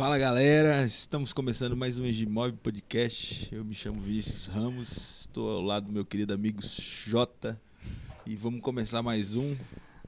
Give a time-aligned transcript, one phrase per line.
[0.00, 3.54] Fala galera, estamos começando mais um Egimob Podcast.
[3.54, 7.60] Eu me chamo Vinícius Ramos, estou ao lado do meu querido amigo Jota
[8.24, 9.54] e vamos começar mais um.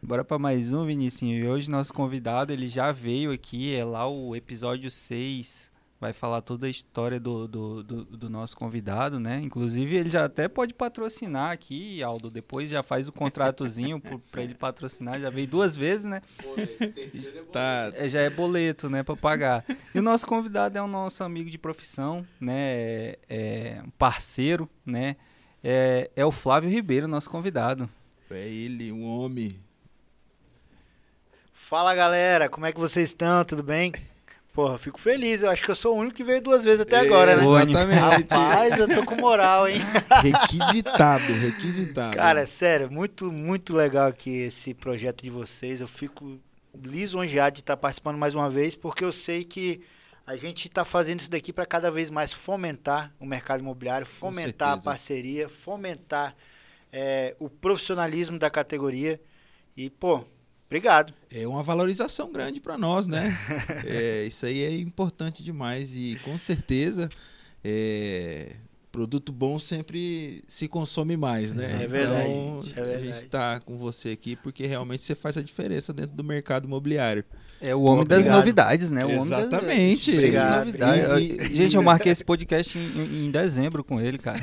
[0.03, 1.31] Bora para mais um, Vinícius.
[1.31, 5.71] E hoje nosso convidado, ele já veio aqui, é lá o episódio 6
[6.03, 9.41] vai falar toda a história do, do, do, do nosso convidado, né?
[9.41, 12.29] Inclusive, ele já até pode patrocinar aqui, Aldo.
[12.29, 15.21] Depois já faz o contratozinho para ele patrocinar.
[15.21, 16.21] Já veio duas vezes, né?
[16.43, 17.93] Boleto, tá.
[17.95, 19.05] É, já é boleto, né?
[19.05, 19.65] Para pagar.
[19.95, 22.53] E o nosso convidado é o nosso amigo de profissão, né?
[22.57, 25.15] É, é um parceiro, né?
[25.63, 27.89] É, é o Flávio Ribeiro, nosso convidado.
[28.29, 29.53] É ele, um homem.
[31.55, 33.45] Fala galera, como é que vocês estão?
[33.45, 33.93] Tudo bem?
[34.53, 35.43] Porra, fico feliz.
[35.43, 37.43] Eu acho que eu sou o único que veio duas vezes até agora, né?
[37.43, 38.35] Exatamente.
[38.35, 39.81] Rapaz, eu tô com moral, hein?
[40.23, 42.17] Requisitado, requisitado.
[42.17, 45.81] Cara, sério, muito, muito legal aqui esse projeto de vocês.
[45.81, 46.39] Eu fico
[46.75, 49.81] lisonjeado de estar participando mais uma vez, porque eu sei que
[50.27, 54.75] a gente está fazendo isso daqui para cada vez mais fomentar o mercado imobiliário, fomentar
[54.75, 56.37] a parceria, fomentar
[56.93, 59.19] é, o profissionalismo da categoria.
[59.75, 60.25] E, pô,
[60.73, 61.13] Obrigado.
[61.31, 63.37] É uma valorização grande para nós, né?
[63.85, 67.11] é, isso aí é importante demais e com certeza
[67.63, 68.57] é,
[68.93, 71.81] produto bom sempre se consome mais, né?
[71.83, 72.29] É verdade.
[72.29, 72.95] Então, é verdade.
[72.95, 76.67] a gente está com você aqui porque realmente você faz a diferença dentro do mercado
[76.67, 77.25] imobiliário.
[77.61, 79.05] É o homem das novidades, né?
[79.05, 80.11] O Exatamente.
[80.11, 80.19] Das...
[80.19, 81.19] Obrigado.
[81.19, 84.39] E, e, gente, eu marquei esse podcast em, em, dezembro com ele, cara.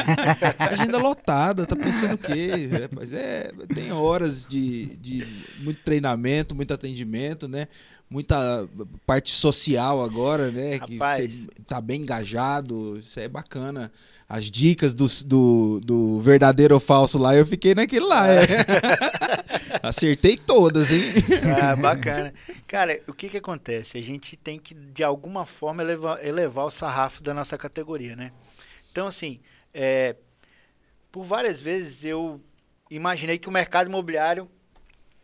[0.58, 2.50] Agenda lotada, tá pensando o quê?
[2.90, 5.26] Mas é, tem horas de, de
[5.58, 7.68] muito treinamento, muito atendimento, né?
[8.12, 8.68] Muita
[9.06, 10.76] parte social agora, né?
[10.76, 11.18] Rapaz.
[11.18, 13.90] Que você tá bem engajado, isso é bacana.
[14.28, 18.28] As dicas do, do, do verdadeiro ou falso lá, eu fiquei naquele lá.
[18.28, 18.46] É.
[19.82, 21.02] Acertei todas, hein?
[21.60, 22.34] Ah, bacana.
[22.66, 23.96] Cara, o que que acontece?
[23.96, 28.30] A gente tem que, de alguma forma, elevar, elevar o sarrafo da nossa categoria, né?
[28.90, 29.40] Então, assim,
[29.72, 30.16] é,
[31.10, 32.40] por várias vezes eu
[32.90, 34.48] imaginei que o mercado imobiliário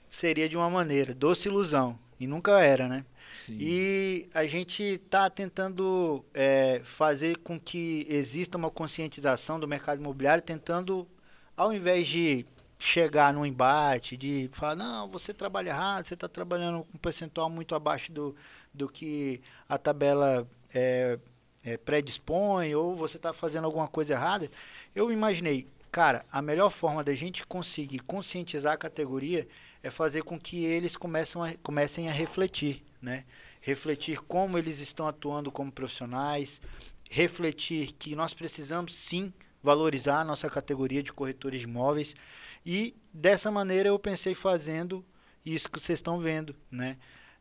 [0.08, 3.04] seria de uma maneira, doce ilusão e nunca era, né?
[3.36, 3.56] Sim.
[3.60, 10.42] E a gente está tentando é, fazer com que exista uma conscientização do mercado imobiliário,
[10.42, 11.06] tentando,
[11.56, 12.44] ao invés de
[12.78, 17.50] chegar num embate, de falar, não, você trabalha errado, você está trabalhando com um percentual
[17.50, 18.36] muito abaixo do,
[18.72, 21.18] do que a tabela é,
[21.64, 24.48] é, predispõe, ou você está fazendo alguma coisa errada,
[24.94, 29.46] eu imaginei, cara, a melhor forma da gente conseguir conscientizar a categoria
[29.82, 33.24] é fazer com que eles começam a, comecem a refletir, né?
[33.60, 36.60] Refletir como eles estão atuando como profissionais,
[37.10, 42.14] refletir que nós precisamos sim valorizar a nossa categoria de corretores de imóveis
[42.64, 45.04] e dessa maneira eu pensei fazendo
[45.44, 46.96] isso que vocês estão vendo, né?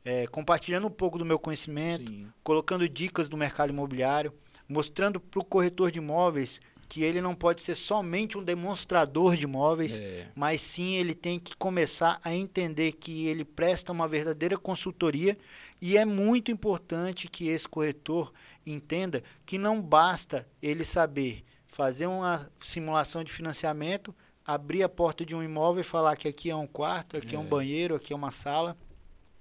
[0.05, 2.31] É, compartilhando um pouco do meu conhecimento, sim.
[2.41, 4.33] colocando dicas do mercado imobiliário,
[4.67, 9.43] mostrando para o corretor de imóveis que ele não pode ser somente um demonstrador de
[9.43, 10.27] imóveis, é.
[10.35, 15.37] mas sim ele tem que começar a entender que ele presta uma verdadeira consultoria
[15.81, 18.31] e é muito importante que esse corretor
[18.65, 24.15] entenda que não basta ele saber fazer uma simulação de financiamento,
[24.45, 27.37] abrir a porta de um imóvel e falar que aqui é um quarto, aqui é,
[27.37, 28.77] é um banheiro, aqui é uma sala.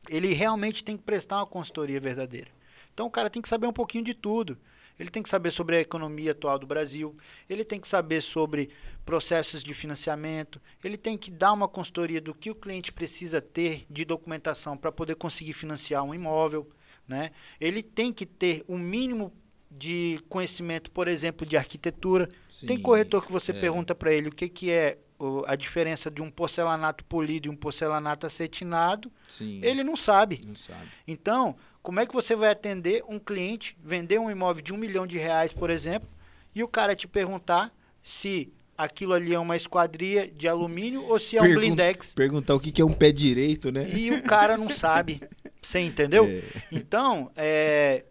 [0.09, 2.49] Ele realmente tem que prestar uma consultoria verdadeira.
[2.93, 4.59] Então o cara tem que saber um pouquinho de tudo.
[4.99, 7.17] Ele tem que saber sobre a economia atual do Brasil,
[7.49, 8.71] ele tem que saber sobre
[9.05, 13.87] processos de financiamento, ele tem que dar uma consultoria do que o cliente precisa ter
[13.91, 16.71] de documentação para poder conseguir financiar um imóvel.
[17.07, 17.31] Né?
[17.61, 19.33] Ele tem que ter o um mínimo
[19.71, 22.29] de conhecimento, por exemplo, de arquitetura.
[22.51, 23.55] Sim, tem corretor que você é.
[23.55, 24.99] pergunta para ele o que, que é
[25.47, 29.61] a diferença de um porcelanato polido e um porcelanato acetinado, Sim.
[29.63, 30.43] ele não sabe.
[30.47, 30.89] não sabe.
[31.07, 35.07] Então, como é que você vai atender um cliente, vender um imóvel de um milhão
[35.07, 36.09] de reais, por exemplo,
[36.53, 41.37] e o cara te perguntar se aquilo ali é uma esquadria de alumínio ou se
[41.37, 42.13] é um blindex.
[42.13, 43.89] Perguntar o que é um pé direito, né?
[43.95, 45.23] E o cara não sabe.
[45.63, 46.27] Você entendeu?
[46.27, 46.43] É.
[46.73, 48.05] Então, é,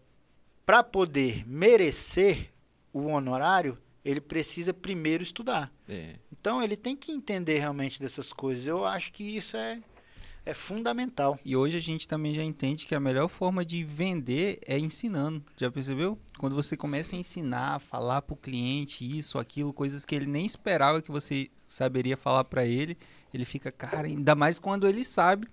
[0.66, 2.54] para poder merecer
[2.94, 5.70] o honorário, ele precisa primeiro estudar.
[5.90, 6.14] É.
[6.32, 8.66] Então, ele tem que entender realmente dessas coisas.
[8.66, 9.80] Eu acho que isso é
[10.46, 11.40] é fundamental.
[11.44, 15.44] E hoje a gente também já entende que a melhor forma de vender é ensinando.
[15.58, 16.20] Já percebeu?
[16.38, 20.28] Quando você começa a ensinar, a falar para o cliente isso, aquilo, coisas que ele
[20.28, 22.96] nem esperava que você saberia falar para ele,
[23.34, 25.48] ele fica, cara, ainda mais quando ele sabe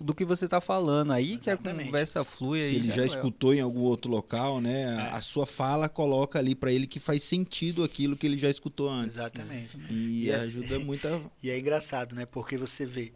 [0.00, 1.12] do que você está falando.
[1.12, 1.76] Aí Exatamente.
[1.76, 2.60] que a conversa flui.
[2.60, 5.08] Se ele já, já é escutou em algum outro local, né?
[5.10, 5.16] É.
[5.16, 8.88] A, sua fala coloca ali para ele que faz sentido aquilo que ele já escutou
[8.88, 9.16] antes.
[9.16, 9.76] Exatamente.
[9.90, 11.20] E, e ajuda muito a...
[11.42, 12.26] E é engraçado, né?
[12.26, 13.12] Porque você vê,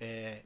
[0.00, 0.42] é,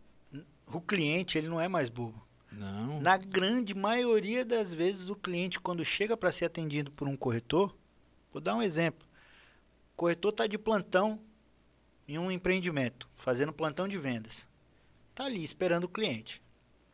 [0.72, 2.26] o cliente ele não é mais bobo.
[2.50, 3.00] Não.
[3.00, 7.74] Na grande maioria das vezes, o cliente, quando chega para ser atendido por um corretor,
[8.32, 9.06] vou dar um exemplo.
[9.92, 11.20] O corretor está de plantão
[12.06, 14.46] em um empreendimento, fazendo plantão de vendas.
[15.10, 16.42] Está ali esperando o cliente.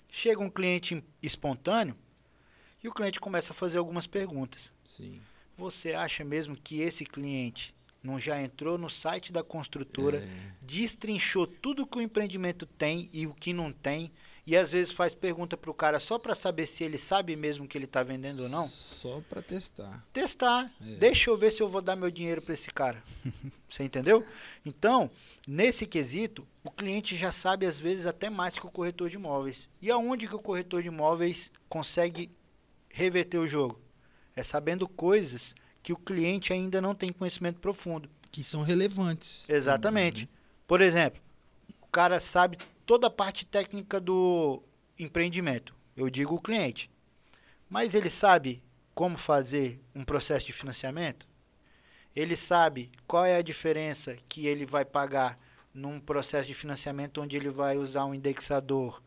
[0.09, 1.97] Chega um cliente espontâneo
[2.83, 4.73] e o cliente começa a fazer algumas perguntas.
[4.85, 5.21] Sim.
[5.57, 10.29] Você acha mesmo que esse cliente não já entrou no site da construtora, É.
[10.65, 14.13] destrinchou tudo que o empreendimento tem e o que não tem,
[14.47, 17.67] e às vezes faz pergunta para o cara só para saber se ele sabe mesmo
[17.67, 18.69] que ele está vendendo ou não?
[18.69, 20.07] Só pra testar.
[20.13, 20.71] Testar.
[20.83, 20.97] É.
[20.97, 23.03] Deixa eu ver se eu vou dar meu dinheiro para esse cara.
[23.71, 24.23] Você entendeu?
[24.67, 25.11] Então,
[25.49, 29.67] nesse quesito, o cliente já sabe às vezes até mais que o corretor de imóveis.
[29.81, 32.31] E aonde que o corretor de imóveis consegue
[32.91, 33.81] reverter o jogo?
[34.37, 35.55] É sabendo coisas
[35.85, 38.09] que o cliente ainda não tem conhecimento profundo.
[38.33, 39.49] Que são relevantes.
[39.51, 40.27] Exatamente.
[40.27, 40.29] também,
[40.67, 41.21] Por exemplo,
[41.83, 44.63] o cara sabe toda a parte técnica do
[44.99, 45.77] empreendimento.
[45.95, 46.91] Eu digo o cliente.
[47.69, 48.63] Mas ele sabe
[48.95, 51.29] como fazer um processo de financiamento?
[52.17, 55.39] Ele sabe qual é a diferença que ele vai pagar
[55.75, 59.03] num processo de financiamento onde ele vai usar um indexador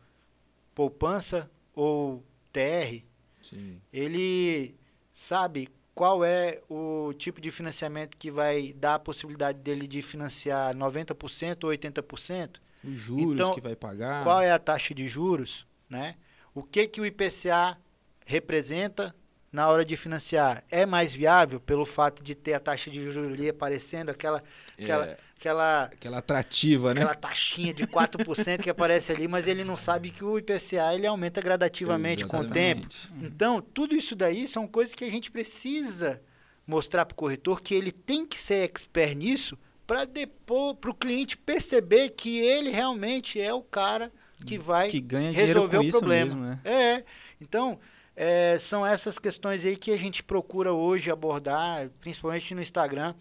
[0.76, 2.22] poupança ou
[2.52, 2.92] TR?
[2.92, 3.02] né?
[3.42, 3.80] Sim.
[3.92, 4.76] ele
[5.12, 10.72] sabe qual é o tipo de financiamento que vai dar a possibilidade dele de financiar
[10.76, 14.22] 90% ou 80%, Os juros Então, que vai pagar.
[14.22, 16.14] qual é a taxa de juros, né?
[16.54, 17.76] O que que o IPCA
[18.24, 19.12] representa
[19.50, 20.62] na hora de financiar?
[20.70, 24.42] É mais viável pelo fato de ter a taxa de juros ali aparecendo aquela
[24.78, 27.00] aquela É, aquela aquela atrativa, né?
[27.02, 31.06] aquela taxinha de 4% que aparece ali, mas ele não sabe que o IPCA ele
[31.06, 32.86] aumenta gradativamente com o tempo.
[32.86, 33.26] Exatamente.
[33.26, 36.20] Então, tudo isso daí são coisas que a gente precisa
[36.66, 40.94] mostrar para o corretor que ele tem que ser expert nisso para depois para o
[40.94, 44.12] cliente perceber que ele realmente é o cara
[44.44, 45.02] que vai Que
[45.32, 46.34] resolver o problema.
[46.34, 46.60] mesmo, né?
[46.64, 47.04] É.
[47.40, 47.78] Então,
[48.14, 53.14] é, são essas questões aí que a gente procura hoje abordar, principalmente no Instagram,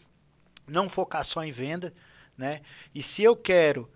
[0.67, 1.93] não focar só em venda,
[2.37, 2.61] né?
[2.93, 3.89] E se eu quero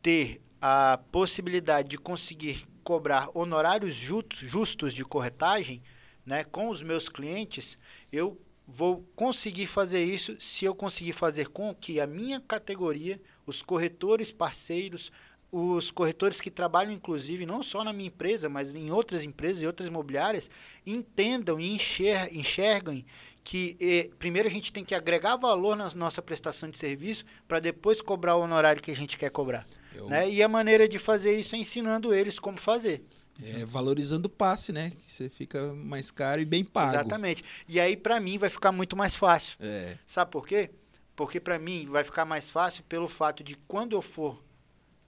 [0.00, 5.82] ter a possibilidade de conseguir cobrar honorários justos, de corretagem,
[6.24, 7.78] né, com os meus clientes,
[8.12, 13.62] eu vou conseguir fazer isso se eu conseguir fazer com que a minha categoria, os
[13.62, 15.12] corretores parceiros,
[15.56, 19.66] os corretores que trabalham, inclusive, não só na minha empresa, mas em outras empresas e
[19.66, 20.50] outras imobiliárias,
[20.84, 23.04] entendam e enxer enxerguem
[23.42, 27.60] que eh, primeiro a gente tem que agregar valor na nossa prestação de serviço para
[27.60, 29.66] depois cobrar o honorário que a gente quer cobrar.
[29.94, 30.28] Eu- Né?
[30.30, 33.04] E a maneira de fazer isso é ensinando eles como fazer.
[33.42, 34.90] É, valorizando o passe, né?
[34.90, 36.92] Que você fica mais caro e bem pago.
[36.94, 37.44] Exatamente.
[37.68, 39.56] E aí, para mim, vai ficar muito mais fácil.
[39.60, 39.98] É.
[40.06, 40.70] Sabe por quê?
[41.16, 44.42] Porque para mim vai ficar mais fácil pelo fato de quando eu for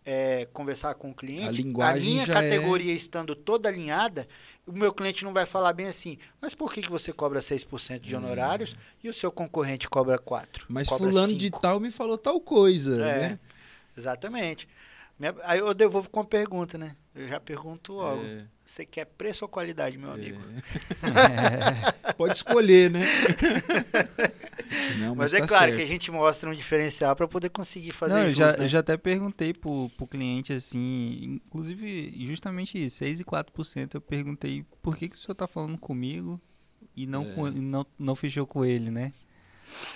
[0.08, 4.28] é, conversar com o cliente, A linguagem minha já é- categoria estando toda alinhada,
[4.64, 8.00] o meu cliente não vai falar bem assim, mas por que, que você cobra 6%
[8.00, 10.62] de honorários e o seu concorrente cobra 4%?
[10.62, 10.66] Hum.
[10.68, 11.60] Mas cobra fulano de 5%?
[11.60, 13.38] tal me falou tal coisa, É, né?
[13.96, 14.68] exatamente.
[15.18, 16.94] Minha- Aí eu devolvo com uma pergunta, né?
[17.16, 18.22] Eu já pergunto logo.
[18.22, 18.44] É.
[18.64, 20.38] Você quer preço ou qualidade, meu amigo?
[22.18, 23.00] Pode escolher, né?
[24.98, 25.76] Não, Mas, mas, é tá claro certo.
[25.76, 28.64] que a gente mostra um diferencial para poder conseguir fazer Não, eu já, né?
[28.64, 34.00] eu já até perguntei pro, pro cliente assim, inclusive justamente isso, 6 e 4% eu
[34.00, 36.40] perguntei por que, que o senhor tá falando comigo
[36.96, 37.32] e não, É.
[37.34, 39.12] com- não, não fechou com ele, né?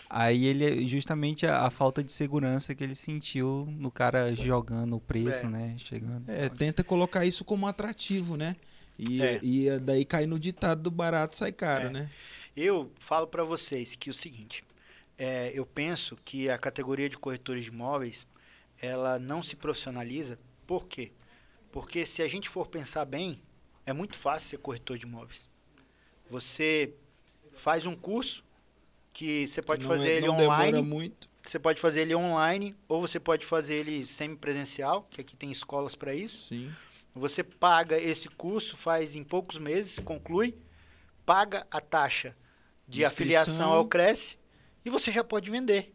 [0.09, 5.01] Aí ele, justamente a, a falta de segurança que ele sentiu no cara jogando o
[5.01, 5.49] preço, É.
[5.49, 5.75] né?
[5.79, 6.29] Chegando.
[6.29, 8.57] É, tenta colocar isso como atrativo, né?
[8.99, 9.41] E, É.
[9.43, 11.91] e daí cai no ditado do barato sai caro, É.
[11.91, 12.11] né?
[12.57, 14.65] Eu falo para vocês que o seguinte,
[15.17, 18.27] é, eu penso que a categoria de corretores de imóveis,
[18.83, 21.13] ela não se profissionaliza, por quê?
[21.71, 23.41] Porque se a gente for pensar bem,
[23.87, 25.49] é muito fácil ser corretor de imóveis.
[26.29, 26.93] Você
[27.55, 28.45] faz um curso
[29.13, 31.29] que você pode Não fazer é- ele online, muito.
[31.43, 35.95] você pode fazer ele online, ou você pode fazer ele semipresencial, que aqui tem escolas
[35.95, 36.49] para isso.
[36.49, 36.73] Sim.
[37.15, 40.57] Você paga esse curso, faz em poucos meses, conclui,
[41.27, 42.37] paga a taxa
[42.87, 43.13] de Inscrição.
[43.43, 44.39] afiliação ao Cresce
[44.85, 45.93] e você já pode vender.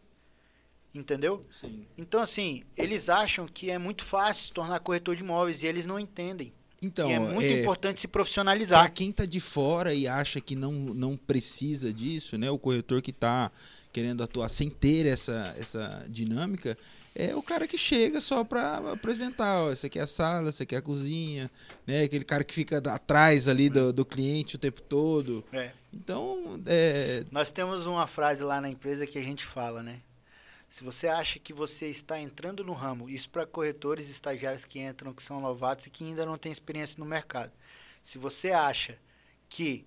[0.94, 1.46] Entendeu?
[1.52, 1.86] Sim.
[1.98, 5.86] Então, assim, eles acham que é muito fácil se tornar corretor de imóveis e eles
[5.86, 6.54] não entendem.
[6.82, 8.92] Então, que é muito é, importante se Para profissionalizar.
[8.92, 12.50] quem tá de fora e acha que não, não precisa disso, né?
[12.52, 13.52] O corretor que tá
[13.92, 16.78] querendo atuar sem ter essa, essa dinâmica,
[17.16, 20.64] é o cara que chega só para apresentar, ó, essa aqui é a sala, essa
[20.64, 21.50] aqui é a cozinha,
[21.88, 22.04] né?
[22.04, 25.46] Aquele cara que fica atrás ali do, do cliente o tempo todo.
[25.54, 25.72] É.
[25.94, 30.02] Então, é, Nós temos uma frase lá na empresa que a gente fala, né?
[30.76, 34.78] Se você acha que você está entrando no ramo, isso para corretores e estagiários que
[34.78, 37.54] entram, que são novatos e que ainda não têm experiência no mercado.
[38.04, 39.00] Se você acha
[39.48, 39.86] que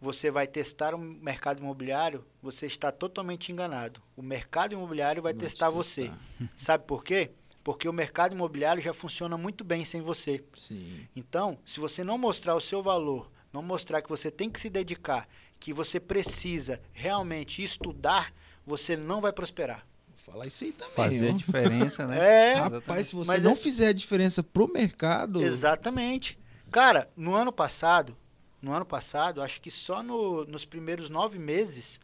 [0.00, 4.00] você vai testar o mercado imobiliário, você está totalmente enganado.
[4.16, 6.10] O mercado imobiliário vai, vai testar, testar você.
[6.56, 7.32] Sabe por quê?
[7.62, 10.42] Porque o mercado imobiliário já funciona muito bem sem você.
[10.54, 11.06] Sim.
[11.14, 14.70] Então, se você não mostrar o seu valor, não mostrar que você tem que se
[14.70, 15.28] dedicar,
[15.60, 18.32] que você precisa realmente estudar,
[18.64, 19.86] você não vai prosperar.
[20.26, 20.94] Falar isso aí também.
[20.94, 22.18] Fazer a diferença, né?
[22.26, 22.54] É.
[22.54, 23.56] Rapaz, se você Mas não é...
[23.56, 25.40] fizer a diferença pro mercado.
[25.40, 26.36] Exatamente.
[26.70, 28.16] Cara, no ano passado,
[28.60, 32.00] no ano passado, acho que só no, nos primeiros nove meses,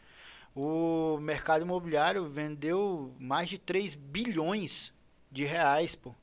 [0.54, 4.92] o mercado imobiliário vendeu mais de 3 bilhões
[5.28, 6.14] de reais, pô.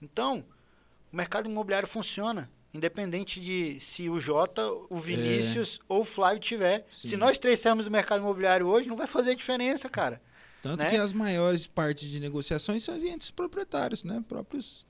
[0.00, 0.44] Então,
[1.12, 2.48] o mercado imobiliário funciona.
[2.72, 5.84] Independente de se o Jota, o Vinícius é.
[5.88, 6.86] ou o Flávio tiver.
[6.88, 7.08] Sim.
[7.08, 10.22] Se nós três sairmos do mercado imobiliário hoje, não vai fazer diferença, cara.
[10.62, 10.90] Tanto né?
[10.90, 14.22] que as maiores partes de negociações são os entes proprietários, né?
[14.28, 14.86] Próprios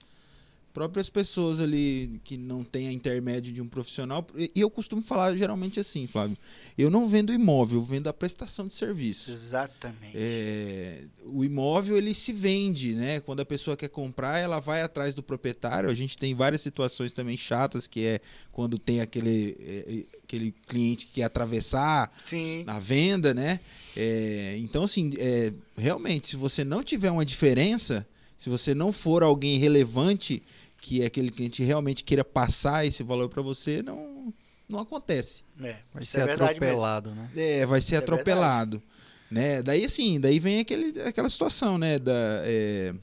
[0.72, 4.26] próprias pessoas ali que não têm a intermédio de um profissional.
[4.36, 6.36] E eu costumo falar geralmente assim, Flávio.
[6.78, 9.32] Eu não vendo imóvel, eu vendo a prestação de serviço.
[9.32, 10.12] Exatamente.
[10.14, 13.20] É, o imóvel ele se vende, né?
[13.20, 15.90] Quando a pessoa quer comprar, ela vai atrás do proprietário.
[15.90, 18.20] A gente tem várias situações também chatas, que é
[18.52, 22.64] quando tem aquele, é, é aquele cliente que quer atravessar Sim.
[22.66, 23.60] a venda, né?
[23.96, 28.06] É, então, assim, é, realmente, se você não tiver uma diferença,
[28.40, 30.42] se você não for alguém relevante
[30.80, 34.32] que é aquele cliente realmente queira passar esse valor para você, não,
[34.66, 35.44] não acontece.
[35.62, 37.30] É, vai ser é atropelado, né?
[37.36, 38.82] É, vai ser é atropelado.
[39.30, 39.62] Né?
[39.62, 41.98] Daí assim, daí vem aquele, aquela situação, né?
[41.98, 42.94] Da, é,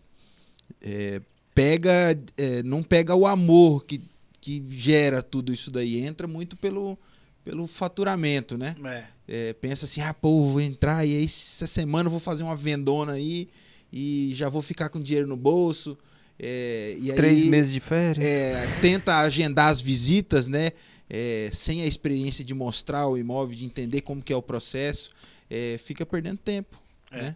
[0.81, 1.21] é,
[1.53, 4.01] pega, é, não pega o amor que,
[4.41, 6.97] que gera tudo isso daí, entra muito pelo,
[7.43, 8.75] pelo faturamento, né?
[9.27, 9.53] É.
[9.53, 13.11] pensa assim, ah, pô, vou entrar e aí essa semana eu vou fazer uma vendona
[13.11, 13.47] aí
[13.91, 15.97] e já vou ficar com dinheiro no bolso.
[16.39, 18.23] É, e Três aí, meses de férias.
[18.23, 20.71] É, tenta agendar as visitas, né?
[21.09, 25.11] É, sem a experiência de mostrar o imóvel, de entender como que é o processo,
[25.49, 27.21] é, fica perdendo tempo, é.
[27.21, 27.35] né?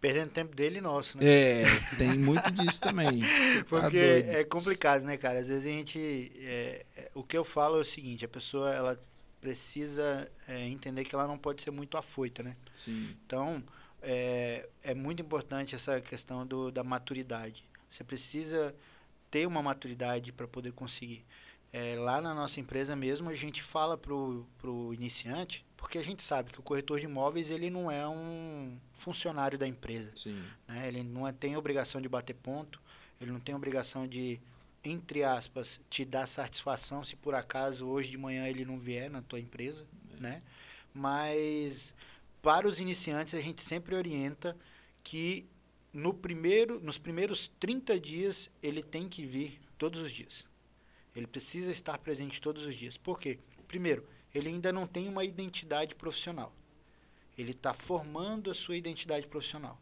[0.00, 1.24] Perdendo tempo dele e nosso, né?
[1.24, 1.64] É,
[1.98, 3.22] tem muito disso também.
[3.68, 5.40] Porque é complicado, né, cara?
[5.40, 6.32] Às vezes a gente...
[6.40, 9.00] É, o que eu falo é o seguinte, a pessoa, ela
[9.40, 12.56] precisa entender que ela não pode ser muito afoita, né?
[12.78, 13.14] Sim.
[13.24, 13.62] Então,
[14.08, 17.64] é, é muito importante essa questão do, da maturidade.
[17.90, 18.72] Você precisa
[19.28, 21.24] ter uma maturidade para poder conseguir.
[21.72, 26.22] É, lá na nossa empresa mesmo, a gente fala para o iniciante, porque a gente
[26.22, 30.12] sabe que o corretor de imóveis ele não é um funcionário da empresa.
[30.68, 30.86] Né?
[30.86, 32.80] Ele não é, tem obrigação de bater ponto,
[33.20, 34.40] ele não tem obrigação de,
[34.84, 39.20] entre aspas, te dar satisfação se por acaso hoje de manhã ele não vier na
[39.20, 39.84] tua empresa.
[40.16, 40.20] É.
[40.20, 40.42] Né?
[40.94, 41.92] Mas
[42.46, 44.56] para os iniciantes a gente sempre orienta
[45.02, 45.48] que
[45.92, 50.44] no primeiro, nos primeiros 30 dias, ele tem que vir todos os dias.
[51.12, 52.96] Ele precisa estar presente todos os dias.
[52.96, 53.40] Por quê?
[53.66, 56.52] Primeiro, ele ainda não tem uma identidade profissional.
[57.36, 59.76] Ele está formando a sua identidade profissional.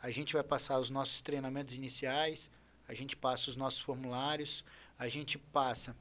[0.00, 2.48] A gente vai passar os nossos treinamentos iniciais,
[2.86, 4.64] a gente passa os nossos formulários,
[4.96, 5.96] a gente passa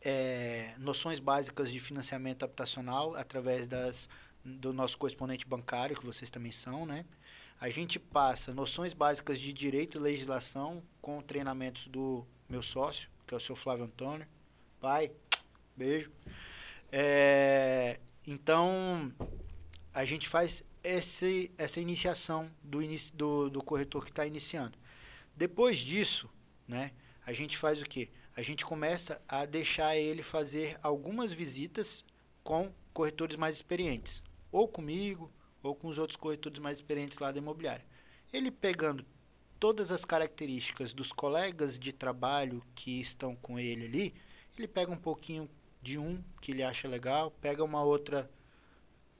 [0.00, 4.08] é, noções básicas de financiamento habitacional através das,
[4.44, 7.04] do nosso correspondente bancário, que vocês também são, né?
[7.60, 13.34] A gente passa noções básicas de direito e legislação com treinamentos do meu sócio, que
[13.34, 14.26] é o seu Flávio Antônio.
[14.80, 15.12] Pai,
[15.76, 16.10] beijo.
[16.90, 19.12] É, então,
[19.94, 22.80] a gente faz esse, essa iniciação do,
[23.14, 24.76] do, do corretor que está iniciando.
[25.36, 26.28] Depois disso,
[26.66, 26.92] né,
[27.24, 28.10] a gente faz o quê?
[28.34, 32.04] A gente começa a deixar ele fazer algumas visitas
[32.42, 34.22] com corretores mais experientes.
[34.52, 35.32] Ou comigo,
[35.62, 37.84] ou com os outros corretores mais experientes lá da imobiliária.
[38.32, 39.04] Ele pegando
[39.58, 44.14] todas as características dos colegas de trabalho que estão com ele ali,
[44.58, 45.48] ele pega um pouquinho
[45.80, 48.30] de um que ele acha legal, pega uma outra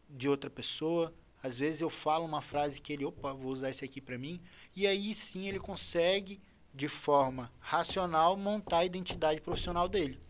[0.08, 1.12] de outra pessoa.
[1.42, 4.40] Às vezes eu falo uma frase que ele, opa, vou usar esse aqui para mim,
[4.76, 6.40] e aí sim ele consegue
[6.74, 10.20] de forma racional montar a identidade profissional dele,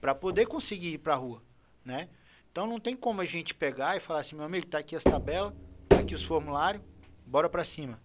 [0.00, 1.42] para poder conseguir ir para a rua,
[1.84, 2.08] né?
[2.56, 5.04] Então não tem como a gente pegar e falar assim, meu amigo, tá aqui as
[5.04, 5.52] tabelas,
[5.90, 6.82] tá aqui os formulários,
[7.26, 8.00] bora para cima.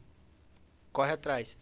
[0.91, 1.55] Corre atrás.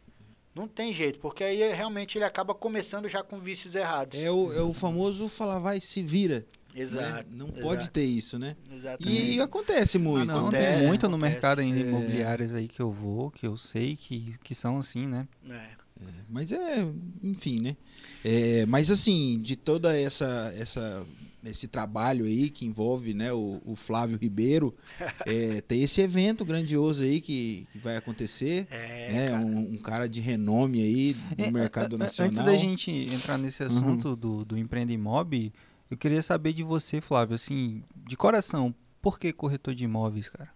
[0.55, 4.19] Não tem jeito, porque aí realmente ele acaba começando já com vícios errados.
[4.19, 6.39] É o, é o famoso falar, vai, se vira.
[6.73, 6.81] Né?
[6.81, 7.13] Exato.
[7.13, 7.25] Né?
[7.29, 7.61] Não exato.
[7.61, 8.57] pode ter isso, né?
[8.73, 9.33] Exatamente.
[9.33, 10.25] E acontece muito.
[10.25, 11.11] Não, não acontece, tem muito acontece.
[11.11, 11.79] no mercado em é.
[11.81, 15.27] imobiliárias aí que eu vou, que eu sei que, que são assim, né?
[15.47, 15.79] É.
[16.01, 16.87] É, mas é,
[17.21, 17.77] enfim, né?
[18.25, 21.05] É, mas assim, de toda essa, essa
[21.43, 24.75] esse trabalho aí que envolve né, o, o Flávio Ribeiro,
[25.25, 28.67] é, tem esse evento grandioso aí que, que vai acontecer.
[28.69, 29.45] É, né, cara.
[29.45, 32.27] um, um cara de renome aí no É, mercado a- a- nacional.
[32.27, 35.53] Antes da gente entrar nesse assunto do, do Empreenda Imob,
[35.89, 40.49] eu queria saber de você, Flávio, assim, de coração, por que corretor de imóveis, cara?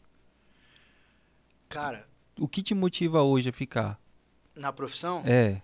[1.69, 2.05] Cara,
[2.39, 3.99] O que te motiva hoje a ficar?
[4.55, 5.61] na profissão, É,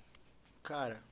[0.64, 1.04] cara,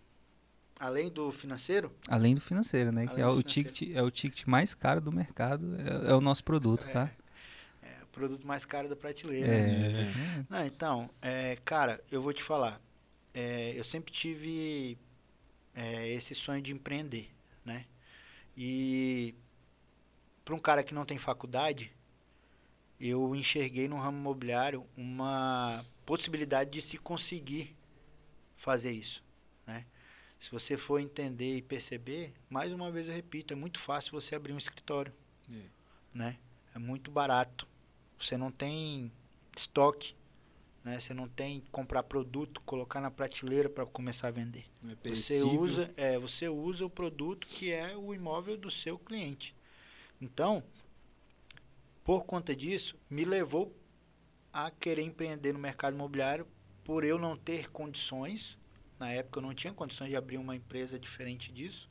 [0.79, 3.03] além do financeiro, além do financeiro, né?
[3.03, 3.72] Além que é o, financeiro.
[3.72, 7.12] ticket, é o ticket mais caro do mercado, é, é o nosso produto, tá?
[7.81, 9.48] é o produto mais caro da prateleira.
[9.48, 10.01] É, né?
[10.01, 10.46] é.
[10.50, 12.81] Não, então, é, cara, eu vou te falar.
[13.34, 14.98] É, eu sempre tive
[15.75, 17.29] é, esse sonho de empreender,
[17.63, 17.86] né?
[18.55, 19.36] E
[20.43, 21.91] para um cara que não tem faculdade,
[23.00, 27.75] eu enxerguei no ramo imobiliário uma possibilidade de se conseguir
[28.55, 29.26] fazer isso, né?
[30.39, 34.36] Se você for entender e perceber, mais uma vez eu repito, é muito fácil você
[34.36, 35.12] abrir um escritório,
[35.51, 35.62] É.
[36.13, 36.38] né?
[36.75, 37.67] É muito barato.
[38.20, 39.12] Você não tem
[39.56, 40.15] estoque,
[40.84, 41.00] né?
[41.00, 44.65] Você não tem que comprar produto, colocar na prateleira para começar a vender.
[45.03, 49.56] É Você usa, é, você usa o produto que é o imóvel do seu cliente.
[50.22, 50.63] Então,
[52.03, 53.75] por conta disso, me levou
[54.53, 56.48] a querer empreender no mercado imobiliário
[56.84, 58.58] por eu não ter condições.
[59.00, 61.89] Na época eu não tinha condições de abrir uma empresa diferente disso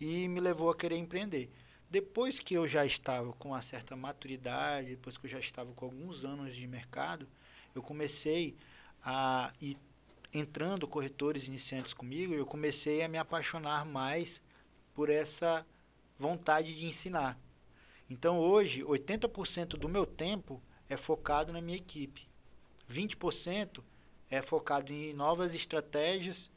[0.00, 1.50] e me levou a querer empreender.
[1.90, 5.84] Depois que eu já estava com uma certa maturidade, depois que eu já estava com
[5.84, 7.28] alguns anos de mercado,
[7.74, 8.56] eu comecei
[9.02, 9.78] a ir
[10.32, 14.42] entrando corretores iniciantes comigo, eu comecei a me apaixonar mais
[14.94, 15.64] por essa
[16.18, 17.38] vontade de ensinar.
[18.08, 22.28] Então hoje, 80% do meu tempo é focado na minha equipe.
[22.90, 23.82] 20%
[24.30, 26.50] é focado em novas estratégias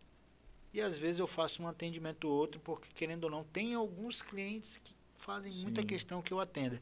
[0.74, 4.22] e às vezes eu faço um atendimento ou outro, porque querendo ou não, tem alguns
[4.22, 5.88] clientes que fazem muita Sim.
[5.88, 6.82] questão que eu atenda.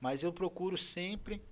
[0.00, 1.42] Mas eu procuro sempre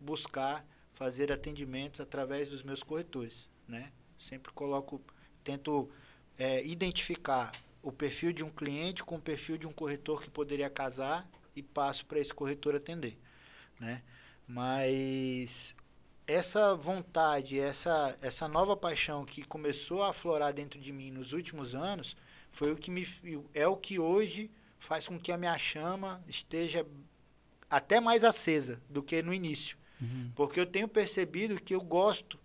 [0.00, 3.92] buscar fazer atendimentos através dos meus corretores, né?
[4.18, 5.00] Sempre coloco,
[5.42, 5.90] tento
[6.38, 10.70] é, identificar o perfil de um cliente com o perfil de um corretor que poderia
[10.70, 13.18] casar e passo para esse corretor atender,
[13.80, 14.02] né?
[14.46, 15.74] Mas
[16.32, 21.74] essa vontade, essa essa nova paixão que começou a aflorar dentro de mim nos últimos
[21.74, 22.16] anos,
[22.50, 23.06] foi o que me
[23.54, 26.86] é o que hoje faz com que a minha chama esteja
[27.70, 29.76] até mais acesa do que no início.
[30.00, 30.32] Uhum.
[30.34, 32.38] Porque eu tenho percebido que eu gosto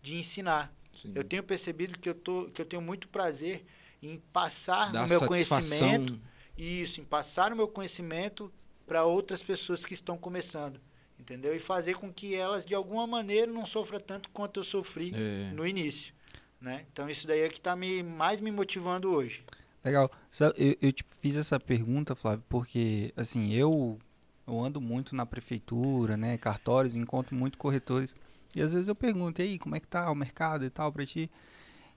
[0.00, 0.72] de ensinar.
[0.92, 1.12] Sim.
[1.14, 3.64] Eu tenho percebido que eu, tô, que eu tenho muito prazer
[4.02, 6.20] em passar Dá o meu conhecimento.
[6.56, 8.52] Isso, em passar o meu conhecimento
[8.86, 10.80] para outras pessoas que estão começando.
[11.20, 11.54] Entendeu?
[11.54, 15.52] E fazer com que elas, de alguma maneira, não sofram tanto quanto eu sofri É.
[15.52, 16.14] no início.
[16.60, 16.86] Né?
[16.92, 19.44] Então, isso daí é que está me, mais me motivando hoje.
[19.84, 20.10] Legal.
[20.56, 23.98] Eu, eu te fiz essa pergunta, Flávio, porque, assim, eu,
[24.46, 28.14] eu ando muito na prefeitura, né, cartórios, encontro muito corretores,
[28.54, 30.92] e às vezes eu pergunto, e aí, como é que tá o mercado e tal
[30.92, 31.30] pra ti?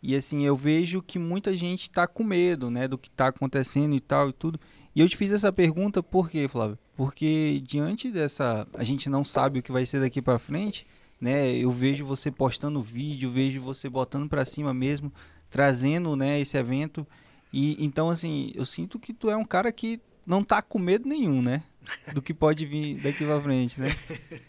[0.02, 3.96] E, assim, eu vejo que muita gente tá com medo, né, do que tá acontecendo
[3.96, 4.60] e tal e tudo.
[4.96, 6.78] E eu te fiz essa pergunta por quê, Flávio?
[6.96, 10.86] Porque diante dessa, a gente não sabe o que vai ser daqui pra frente,
[11.20, 11.52] né?
[11.56, 15.12] Eu vejo você postando vídeo, vejo você botando pra cima mesmo,
[15.50, 17.06] trazendo, né, esse evento
[17.54, 21.08] e então, assim, eu sinto que tu é um cara que não tá com medo
[21.08, 21.64] nenhum, né?
[22.12, 23.90] Do que pode vir daqui pra frente, né?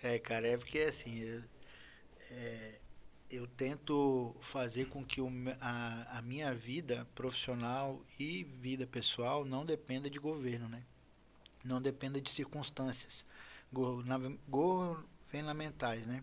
[0.00, 1.42] É, cara, é porque assim, eu,
[2.30, 2.74] é,
[3.28, 5.28] eu tento fazer com que o
[5.60, 10.84] a, a minha vida profissional e vida pessoal não dependa de governo, né?
[11.68, 13.24] Não dependa de circunstâncias
[13.72, 16.22] governa- governamentais, né?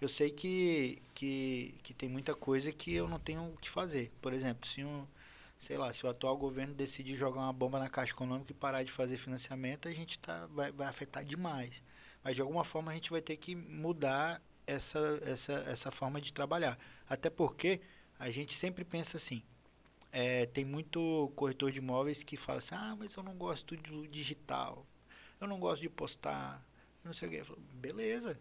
[0.00, 4.12] Eu sei que, que, que tem muita coisa que eu não tenho o que fazer.
[4.20, 5.06] Por exemplo, se um,
[5.58, 8.82] sei lá, se o atual governo decidir jogar uma bomba na Caixa Econômica e parar
[8.82, 11.82] de fazer financiamento, a gente tá, vai, vai afetar demais.
[12.22, 16.32] Mas de alguma forma a gente vai ter que mudar essa, essa, essa forma de
[16.32, 16.78] trabalhar.
[17.08, 17.80] Até porque
[18.18, 19.42] a gente sempre pensa assim.
[20.12, 24.06] É, tem muito corretor de imóveis que fala assim, ah, mas eu não gosto do
[24.08, 24.86] digital,
[25.40, 26.64] eu não gosto de postar,
[27.04, 27.40] eu não sei o quê.
[27.40, 28.38] Eu falo, Beleza,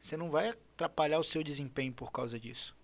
[0.00, 2.76] você não vai atrapalhar o seu desempenho por causa disso.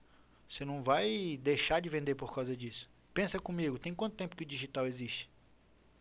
[0.48, 2.90] Você não vai deixar de vender por causa disso.
[3.14, 5.30] Pensa comigo, tem quanto tempo que o digital existe?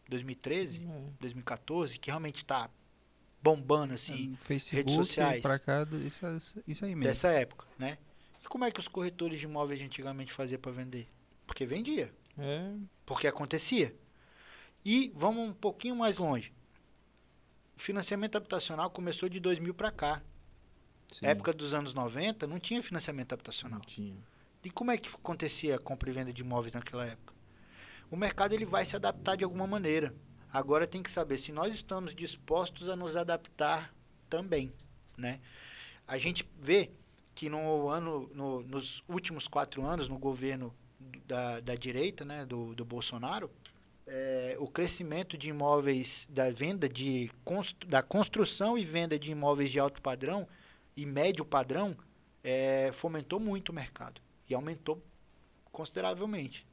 [0.09, 0.81] 2013?
[0.83, 1.11] É.
[1.19, 1.97] 2014?
[1.97, 2.69] Que realmente está
[3.41, 5.41] bombando assim, Facebook, redes sociais.
[5.41, 6.25] pra cá, isso,
[6.67, 7.03] isso aí mesmo.
[7.03, 7.97] dessa época, né?
[8.43, 11.07] E como é que os corretores de imóveis antigamente faziam para vender?
[11.51, 12.09] Porque vendia,
[12.39, 12.73] É.
[13.05, 13.93] porque acontecia.
[14.85, 16.53] E vamos um pouquinho mais longe.
[17.75, 20.21] O financiamento habitacional começou de 2000 para cá.
[21.11, 21.25] Sim.
[21.25, 23.79] Época dos anos 90 não tinha financiamento habitacional.
[23.79, 24.15] Não tinha.
[24.63, 27.33] E como é que acontecia a compra e venda de imóveis naquela época?
[28.09, 30.15] O mercado ele vai se adaptar de alguma maneira.
[30.53, 33.93] Agora tem que saber se nós estamos dispostos a nos adaptar
[34.29, 34.71] também,
[35.17, 35.41] né?
[36.07, 36.91] A gente vê
[37.35, 40.73] que no ano, no, nos últimos quatro anos, no governo
[41.25, 43.49] da, da direita, né, do, do Bolsonaro,
[44.07, 47.31] é, o crescimento de imóveis, da venda de
[47.87, 50.47] da construção e venda de imóveis de alto padrão
[50.97, 51.95] e médio padrão
[52.43, 55.01] é, fomentou muito o mercado e aumentou
[55.71, 56.67] consideravelmente.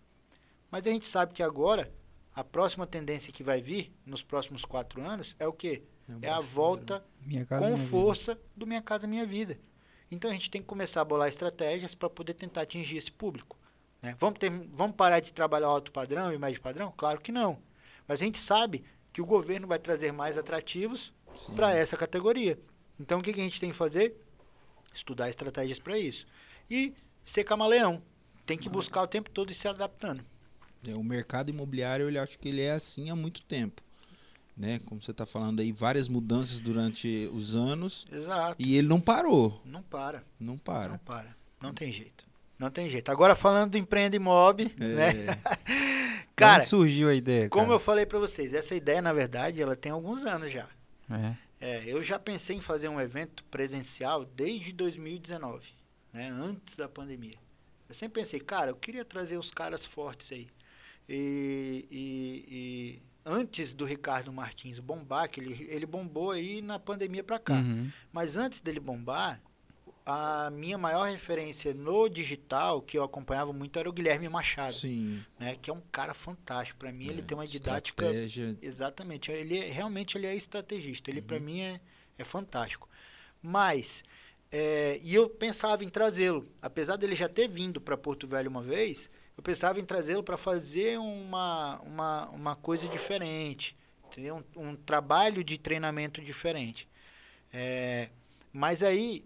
[0.70, 1.92] Mas a gente sabe que agora
[2.34, 5.82] a próxima tendência que vai vir nos próximos quatro anos é o quê?
[6.22, 7.04] É, é a volta
[7.46, 8.46] casa, com força vida.
[8.56, 9.58] do Minha Casa Minha Vida.
[10.10, 13.57] Então a gente tem que começar a bolar estratégias para poder tentar atingir esse público.
[14.02, 14.14] Né?
[14.18, 16.92] Vamos, ter, vamos parar de trabalhar alto padrão e médio padrão?
[16.96, 17.58] Claro que não.
[18.06, 21.12] Mas a gente sabe que o governo vai trazer mais atrativos
[21.54, 22.58] para essa categoria.
[22.98, 24.16] Então o que, que a gente tem que fazer?
[24.94, 26.26] Estudar estratégias para isso.
[26.70, 28.02] E ser camaleão.
[28.46, 30.24] Tem que buscar o tempo todo e se adaptando.
[30.86, 33.82] É, o mercado imobiliário, eu acho que ele é assim há muito tempo.
[34.56, 34.80] Né?
[34.80, 38.06] Como você está falando aí, várias mudanças durante os anos.
[38.10, 38.56] Exato.
[38.58, 39.60] E ele não parou.
[39.64, 40.24] Não para.
[40.38, 40.88] Não para.
[40.90, 41.36] Não para.
[41.60, 42.27] Não tem jeito.
[42.58, 43.10] Não tem jeito.
[43.10, 44.84] Agora falando do Empreende Mob, é.
[44.84, 45.12] né?
[46.34, 47.48] Cara, Onde surgiu a ideia?
[47.48, 50.68] Como eu falei para vocês, essa ideia, na verdade, ela tem alguns anos já.
[51.10, 51.34] É.
[51.60, 55.68] É, eu já pensei em fazer um evento presencial desde 2019,
[56.12, 56.28] né?
[56.28, 57.36] Antes da pandemia.
[57.88, 60.48] Eu sempre pensei, cara, eu queria trazer os caras fortes aí.
[61.08, 67.24] E, e, e antes do Ricardo Martins bombar, que ele, ele bombou aí na pandemia
[67.24, 67.54] para cá.
[67.54, 67.90] Uhum.
[68.12, 69.40] Mas antes dele bombar,
[70.10, 75.22] a minha maior referência no digital que eu acompanhava muito era o Guilherme Machado, Sim.
[75.38, 75.54] né?
[75.60, 77.08] Que é um cara fantástico para mim.
[77.08, 78.56] É, ele tem uma didática, estratégia.
[78.62, 79.30] exatamente.
[79.30, 81.10] Ele é, realmente ele é estrategista.
[81.10, 81.26] Ele uhum.
[81.26, 81.78] para mim é,
[82.16, 82.88] é fantástico.
[83.42, 84.02] Mas
[84.50, 88.62] é, e eu pensava em trazê-lo, apesar dele já ter vindo para Porto Velho uma
[88.62, 94.42] vez, eu pensava em trazê-lo para fazer uma, uma, uma coisa diferente, entendeu?
[94.56, 96.88] Um, um trabalho de treinamento diferente.
[97.52, 98.08] É,
[98.50, 99.22] mas aí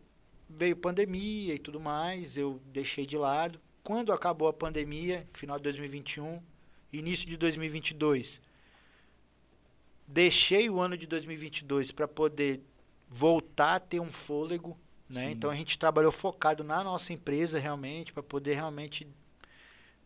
[0.55, 3.61] veio pandemia e tudo mais, eu deixei de lado.
[3.83, 6.41] Quando acabou a pandemia, final de 2021,
[6.93, 8.41] início de 2022,
[10.07, 12.61] deixei o ano de 2022 para poder
[13.09, 15.31] voltar a ter um fôlego, né?
[15.31, 19.07] Então a gente trabalhou focado na nossa empresa realmente para poder realmente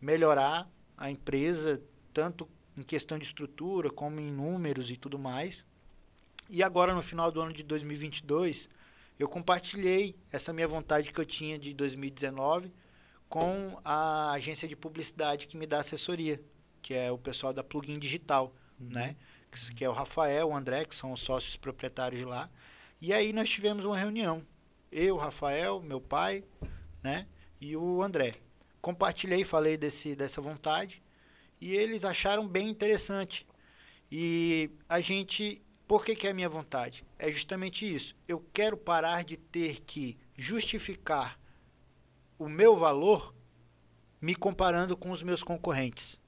[0.01, 1.81] melhorar a empresa
[2.13, 5.65] tanto em questão de estrutura como em números e tudo mais.
[6.49, 8.69] E agora no final do ano de 2022,
[9.19, 12.71] eu compartilhei essa minha vontade que eu tinha de 2019
[13.27, 16.41] com a agência de publicidade que me dá assessoria,
[16.81, 18.89] que é o pessoal da Plugin Digital, uhum.
[18.89, 19.15] né?
[19.75, 22.49] Que é o Rafael, o André, que são os sócios proprietários de lá.
[23.01, 24.45] E aí nós tivemos uma reunião.
[24.91, 26.43] Eu, Rafael, meu pai,
[27.01, 27.27] né?
[27.59, 28.33] E o André.
[28.81, 31.01] Compartilhei, falei desse, dessa vontade.
[31.59, 33.47] E eles acharam bem interessante.
[34.11, 37.05] E a gente por que, que é a minha vontade?
[37.17, 38.13] É justamente isso.
[38.27, 41.39] Eu quero parar de ter que justificar
[42.37, 43.33] o meu valor
[44.21, 46.19] me comparando com os meus concorrentes.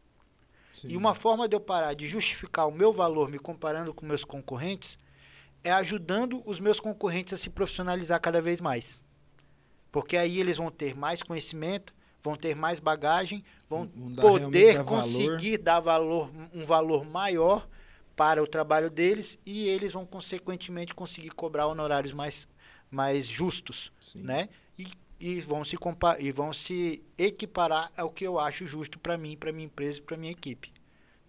[0.74, 0.90] Sim.
[0.90, 4.24] E uma forma de eu parar de justificar o meu valor me comparando com meus
[4.24, 4.98] concorrentes
[5.62, 9.04] é ajudando os meus concorrentes a se profissionalizar cada vez mais.
[9.92, 15.64] Porque aí eles vão ter mais conhecimento, vão ter mais bagagem, vão, poder conseguir valor.
[15.64, 17.68] dar valor, um valor maior
[18.20, 22.50] para o trabalho deles e eles vão consequentemente conseguir cobrar honorários mais,
[22.92, 24.24] mais justos, Sim.
[24.24, 24.50] né?
[24.78, 24.86] E,
[25.18, 25.78] e vão se
[26.20, 30.18] e vão se equiparar ao que eu acho justo para mim, para minha empresa, para
[30.18, 30.74] minha equipe,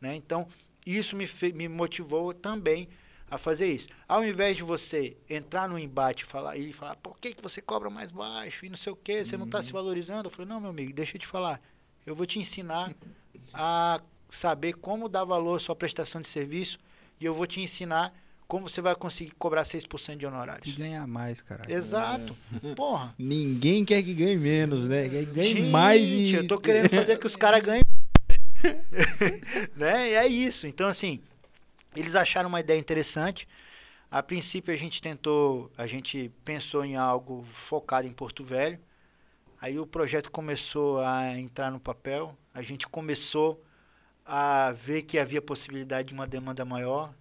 [0.00, 0.16] né?
[0.16, 0.48] Então
[0.84, 2.88] isso me, me motivou também
[3.30, 3.86] a fazer isso.
[4.08, 7.88] Ao invés de você entrar no embate falar, e falar, por que, que você cobra
[7.88, 9.42] mais baixo e não sei o que, você uhum.
[9.42, 11.62] não está se valorizando, eu falei, não, meu amigo, deixa eu te falar,
[12.04, 12.92] eu vou te ensinar
[13.54, 16.78] a saber como dar valor à sua prestação de serviço
[17.20, 18.14] e eu vou te ensinar
[18.46, 20.74] como você vai conseguir cobrar 6% de honorários.
[20.74, 21.70] E ganhar mais, cara.
[21.72, 22.36] Exato.
[22.64, 22.74] É.
[22.74, 23.14] Porra.
[23.16, 25.08] Ninguém quer que ganhe menos, né?
[25.08, 26.34] Quer que ganhe Gente, mais e...
[26.34, 27.82] eu tô querendo fazer que os caras ganhem
[29.76, 30.10] né?
[30.10, 30.66] E é isso.
[30.66, 31.20] Então, assim,
[31.94, 33.46] eles acharam uma ideia interessante.
[34.10, 38.78] A princípio, a gente tentou, a gente pensou em algo focado em Porto Velho.
[39.60, 42.36] Aí o projeto começou a entrar no papel.
[42.52, 43.62] A gente começou
[44.32, 47.12] a ver que havia possibilidade de uma demanda maior.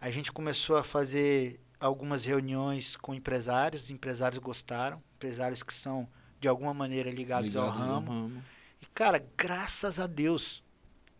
[0.00, 6.08] A gente começou a fazer algumas reuniões com empresários, os empresários gostaram, empresários que são
[6.38, 8.12] de alguma maneira ligados, ligados ao, ramo.
[8.12, 8.44] ao ramo.
[8.80, 10.62] E cara, graças a Deus,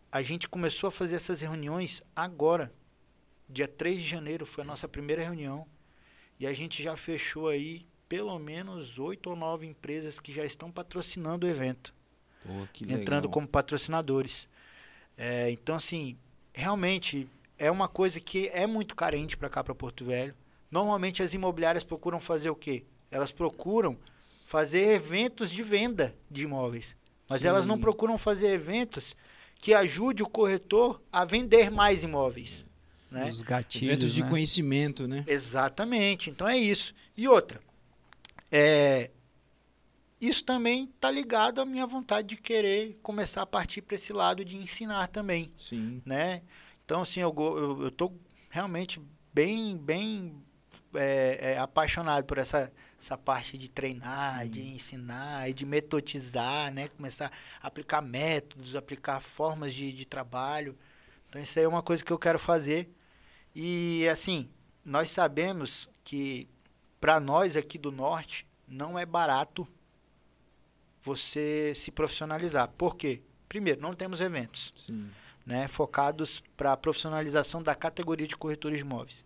[0.09, 2.71] a gente começou a fazer essas reuniões agora.
[3.49, 5.67] Dia 3 de janeiro foi a nossa primeira reunião
[6.39, 10.71] e a gente já fechou aí pelo menos oito ou nove empresas que já estão
[10.71, 11.93] patrocinando o evento.
[12.45, 14.47] Pô, entrando como patrocinadores.
[15.17, 16.17] É, então, assim,
[16.53, 20.33] realmente é uma coisa que é muito carente para cá, para Porto Velho.
[20.71, 22.83] Normalmente as imobiliárias procuram fazer o quê?
[23.11, 23.97] Elas procuram
[24.45, 26.95] fazer eventos de venda de imóveis.
[27.29, 27.47] Mas Sim.
[27.47, 29.15] elas não procuram fazer eventos
[29.55, 32.65] que ajude o corretor a vender mais imóveis.
[33.09, 33.29] Né?
[33.29, 34.29] Os gatilhos, Eventos de né?
[34.29, 35.23] conhecimento, né?
[35.27, 36.29] Exatamente.
[36.29, 36.93] Então é isso.
[37.15, 37.59] E outra,
[38.51, 39.11] é,
[40.27, 44.43] isso também está ligado à minha vontade de querer começar a partir para esse lado
[44.45, 46.01] de ensinar também, Sim.
[46.05, 46.41] né?
[46.85, 48.11] Então assim eu go- eu, eu tô
[48.49, 49.01] realmente
[49.33, 50.35] bem bem
[50.93, 56.87] é, é, apaixonado por essa essa parte de treinar, de ensinar e de metodizar, né?
[56.87, 57.29] Começar
[57.61, 60.77] a aplicar métodos, aplicar formas de, de trabalho.
[61.27, 62.89] Então isso aí é uma coisa que eu quero fazer.
[63.53, 64.49] E assim,
[64.85, 66.47] nós sabemos que
[66.99, 69.67] para nós aqui do norte não é barato
[71.03, 72.69] você se profissionalizar.
[72.77, 73.21] Por quê?
[73.49, 75.09] Primeiro, não temos eventos Sim.
[75.45, 79.23] né, focados para a profissionalização da categoria de corretores de imóveis.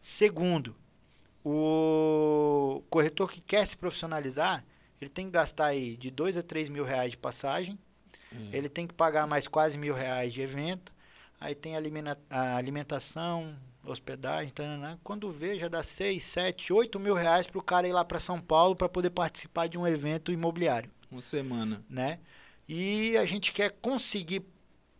[0.00, 0.76] Segundo,
[1.44, 4.64] o corretor que quer se profissionalizar,
[5.00, 7.78] ele tem que gastar aí de 2 a 3 mil reais de passagem,
[8.32, 8.56] É.
[8.56, 10.92] ele tem que pagar mais quase mil reais de evento,
[11.40, 14.98] aí tem a alimentação, hospedagem, tanana.
[15.04, 18.18] quando vê já dá 6, 7, 8 mil reais para o cara ir lá para
[18.18, 21.84] São Paulo para poder participar de um evento imobiliário Uma semana.
[21.88, 22.18] né?
[22.68, 24.42] E a gente quer conseguir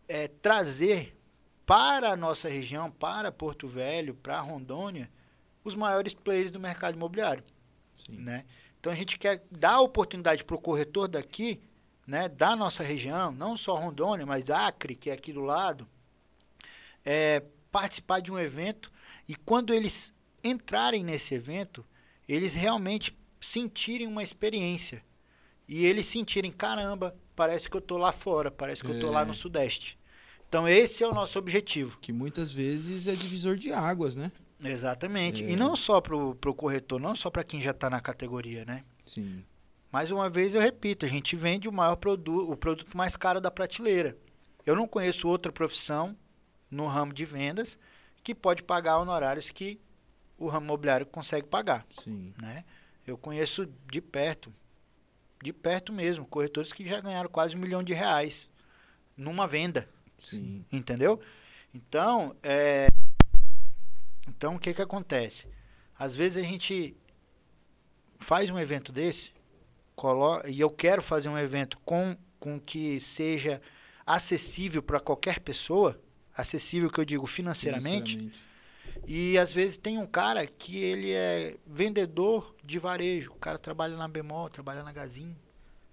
[0.08, 1.16] é, trazer
[1.64, 5.10] para a nossa região, para Porto Velho, para Rondônia,
[5.64, 7.42] os maiores players do mercado imobiliário,
[7.96, 8.18] Sim.
[8.18, 8.44] né?
[8.78, 11.58] Então a gente quer dar oportunidade para o corretor daqui,
[12.06, 15.88] né, da nossa região, não só Rondônia, mas Acre, que é aqui do lado,
[17.02, 18.92] é, participar de um evento
[19.26, 20.12] e quando eles
[20.42, 21.82] entrarem nesse evento,
[22.28, 25.02] eles realmente sentirem uma experiência
[25.68, 29.22] e eles sentirem, caramba, parece que eu tô lá fora, parece que eu tô lá
[29.22, 29.24] É.
[29.24, 29.98] no Sudeste.
[30.48, 31.98] Então esse é o nosso objetivo.
[32.00, 34.30] Que muitas vezes é divisor de águas, né?
[34.62, 35.44] Exatamente.
[35.44, 35.50] É.
[35.50, 38.84] E não só para o corretor, não só para quem já está na categoria, né?
[39.04, 39.44] Sim.
[39.90, 43.40] Mais uma vez eu repito, a gente vende o maior produto, o produto mais caro
[43.40, 44.16] da prateleira.
[44.66, 46.16] Eu não conheço outra profissão
[46.70, 47.78] no ramo de vendas
[48.22, 49.78] que pode pagar honorários que
[50.38, 52.32] o ramo imobiliário consegue pagar, Sim.
[52.40, 52.64] né?
[53.06, 54.52] Eu conheço de perto,
[55.44, 58.48] de perto mesmo, corretores que já ganharam quase um milhão de reais
[59.14, 59.86] numa venda,
[60.18, 60.64] Sim.
[60.72, 61.20] entendeu?
[61.72, 62.86] Então, é...
[64.26, 65.46] então o que que acontece?
[65.98, 66.96] Às vezes a gente
[68.18, 69.34] faz um evento desse,
[69.94, 70.40] colo...
[70.46, 73.60] e eu quero fazer um evento com, com que seja
[74.06, 76.00] acessível para qualquer pessoa,
[76.34, 78.53] acessível que eu digo financeiramente, Financeiramente.
[79.06, 83.96] E às vezes tem um cara que ele é vendedor de varejo, o cara trabalha
[83.96, 85.34] na Bemol, trabalha na Gazin,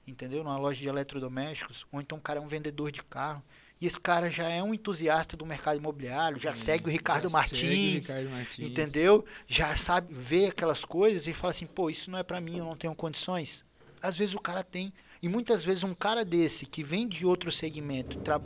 [0.08, 0.44] entendeu?
[0.44, 3.44] Numa loja de eletrodomésticos, ou então o cara é um vendedor de carro.
[3.80, 7.34] E esse cara já é um entusiasta do mercado imobiliário, já segue o Ricardo Já
[7.34, 8.68] Martins, segue o Ricardo Martins.
[8.68, 9.26] entendeu?
[9.48, 12.66] Já sabe, vê aquelas coisas e fala assim, pô, isso não é pra mim, eu
[12.66, 13.66] não tenho condições.
[14.00, 14.94] Às vezes o cara tem.
[15.20, 18.46] E muitas vezes um cara desse que vem de outro segmento, trabalha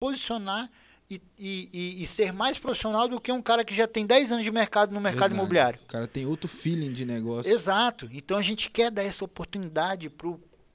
[0.00, 0.70] posicionar
[1.10, 4.44] e, e, e, ser mais profissional do que um cara que já tem 10 anos
[4.44, 5.34] de mercado no mercado Verdade.
[5.40, 5.80] imobiliário.
[5.82, 7.50] O cara tem outro feeling de negócio.
[7.50, 8.08] Exato.
[8.12, 10.08] Então a gente quer dar essa oportunidade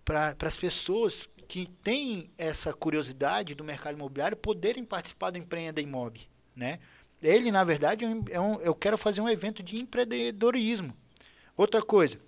[0.03, 6.19] para as pessoas que têm essa curiosidade do mercado imobiliário poderem participar do Empreenda Imob,
[6.55, 6.79] né?
[7.21, 10.93] Ele, na verdade, é um, é um- eu quero fazer um evento de empreendedorismo.
[11.55, 12.19] Outra coisa,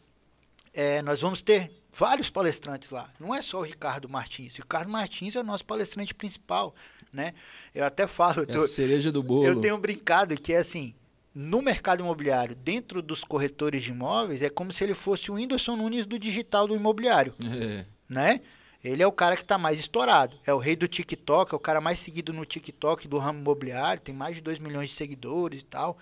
[0.73, 3.11] é, nós vamos ter vários palestrantes lá.
[3.19, 4.53] Não é só o Ricardo Martins.
[4.55, 6.73] O Ricardo Martins é o nosso palestrante principal,
[7.13, 7.33] né?
[7.73, 9.45] Eu até falo, eu É tô- a cereja do bolo.
[9.45, 10.93] eu tenho brincado que é assim,
[11.33, 15.75] no mercado imobiliário, dentro dos corretores de imóveis, é como se ele fosse o Whindersson
[15.75, 17.85] Nunes do digital do imobiliário, É.
[18.09, 18.41] né?
[18.83, 20.37] Ele é o cara que está mais estourado.
[20.45, 24.01] É o rei do TikTok, é o cara mais seguido no TikTok do ramo imobiliário,
[24.01, 25.97] tem mais de 2 milhões de seguidores e tal.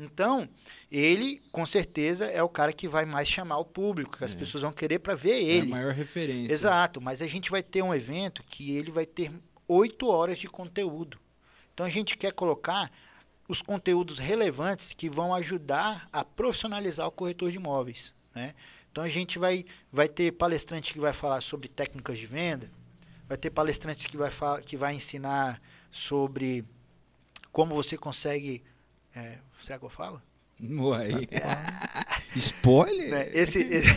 [0.00, 0.48] Então,
[0.90, 4.36] ele, com certeza, é o cara que vai mais chamar o público, que as É.
[4.36, 5.68] pessoas vão querer para ver É a ele.
[5.68, 6.52] maior referência.
[6.52, 9.30] Exato, mas a gente vai ter um evento que ele vai ter
[9.68, 11.18] oito horas de conteúdo.
[11.72, 12.90] Então a gente quer colocar
[13.48, 18.12] os conteúdos relevantes que vão ajudar a profissionalizar o corretor de imóveis.
[18.34, 18.54] Né?
[18.90, 22.70] Então a gente vai, vai ter palestrante que vai falar sobre técnicas de venda,
[23.28, 24.30] vai ter palestrante que vai,
[24.64, 26.64] que vai ensinar sobre
[27.52, 28.62] como você consegue.
[29.14, 30.20] é, será que eu falo?
[30.60, 31.28] Uai.
[32.34, 33.10] Spoiler?
[33.10, 33.30] né?
[33.32, 33.88] Esse, esse...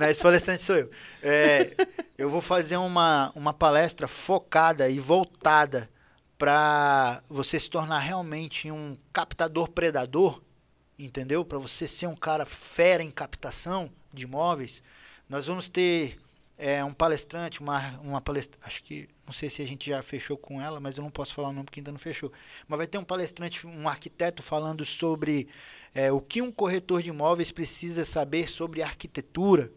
[0.00, 0.90] Não, esse palestrante sou eu.
[1.22, 1.76] É,
[2.16, 5.90] eu vou fazer uma, uma palestra focada e voltada
[6.38, 10.40] para você se tornar realmente um captador predador,
[10.98, 11.44] entendeu?
[11.44, 14.82] Para você ser um cara fera em captação de imóveis.
[15.28, 16.18] Nós vamos ter
[16.56, 20.38] é, um palestrante, uma, uma palestrante, acho que, não sei se a gente já fechou
[20.38, 22.32] com ela, mas eu não posso falar o nome porque ainda não fechou.
[22.66, 25.46] Mas vai ter um palestrante, um arquiteto falando sobre
[25.94, 29.70] é, o que um corretor de imóveis precisa saber sobre arquitetura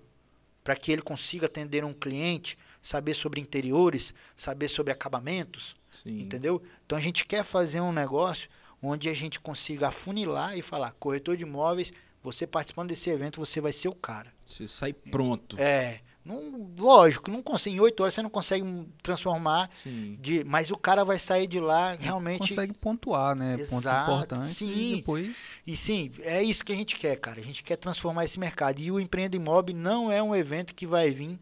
[0.64, 6.22] para que ele consiga atender um cliente, saber sobre interiores, saber sobre acabamentos, Sim.
[6.22, 6.62] entendeu?
[6.86, 8.50] Então a gente quer fazer um negócio
[8.82, 13.60] onde a gente consiga afunilar e falar, corretor de imóveis, você participando desse evento, você
[13.60, 14.34] vai ser o cara.
[14.46, 15.58] Você sai pronto.
[15.60, 18.64] É, não, lógico, não consegue, em oito horas você não consegue
[19.02, 20.18] transformar, Sim.
[20.22, 22.40] de, mas o cara vai sair de lá realmente...
[22.40, 23.58] Consegue pontuar, né?
[23.58, 24.94] Pontos Exato, importantes sim.
[24.94, 25.38] e depois...
[25.68, 27.42] E sim, é isso que a gente quer, cara.
[27.42, 28.80] A gente quer transformar esse mercado.
[28.80, 31.38] E o Empreenda Imob não é um evento que vai vir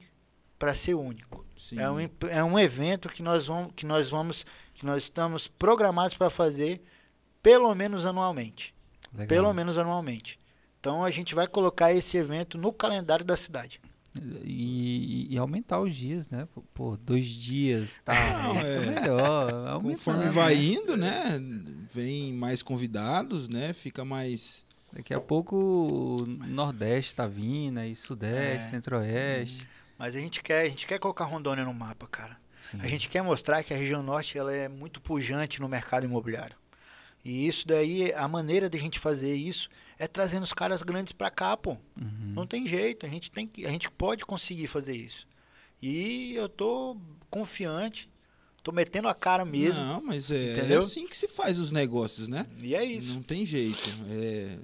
[0.58, 1.46] para ser único.
[1.56, 1.80] Sim.
[1.80, 6.15] É um, é um evento que nós vamos, que nós vamos, que nós estamos programados
[6.15, 6.82] para fazer
[7.44, 8.74] pelo menos anualmente.
[9.13, 9.28] Legal.
[9.28, 10.39] Pelo menos anualmente.
[10.80, 13.80] Então a gente vai colocar esse evento no calendário da cidade.
[14.43, 16.47] E, e aumentar os dias, né?
[16.54, 18.13] Pô, Pô, dois dias, tá?
[18.43, 18.80] Não, é.
[19.00, 19.54] melhor.
[19.67, 20.32] aumentando, Conforme né?
[20.32, 21.41] vai indo, né?
[21.93, 23.74] Vem mais convidados, né?
[23.74, 24.65] Fica mais.
[24.91, 28.69] Daqui a pouco o Nordeste tá vindo, aí Sudeste, É.
[28.71, 29.65] Centro-Oeste.
[29.97, 32.38] Mas a gente quer, a gente quer colocar Rondônia no mapa, cara.
[32.60, 32.78] Sim.
[32.82, 36.58] A gente quer mostrar que a região norte ela é muito pujante no mercado imobiliário.
[37.24, 39.69] E isso daí, a maneira de a gente fazer isso
[40.01, 41.77] é trazendo os caras grandes para cá, pô.
[41.95, 42.33] Uhum.
[42.33, 45.27] Não tem jeito, a gente tem que, a gente pode conseguir fazer isso.
[45.79, 46.97] E eu tô
[47.29, 48.09] confiante,
[48.63, 49.85] tô metendo a cara mesmo.
[49.85, 50.81] Não, mas é, Entendeu?
[50.81, 52.47] é assim que se faz os negócios, né?
[52.57, 53.13] E é isso.
[53.13, 53.87] Não tem jeito.
[54.09, 54.57] É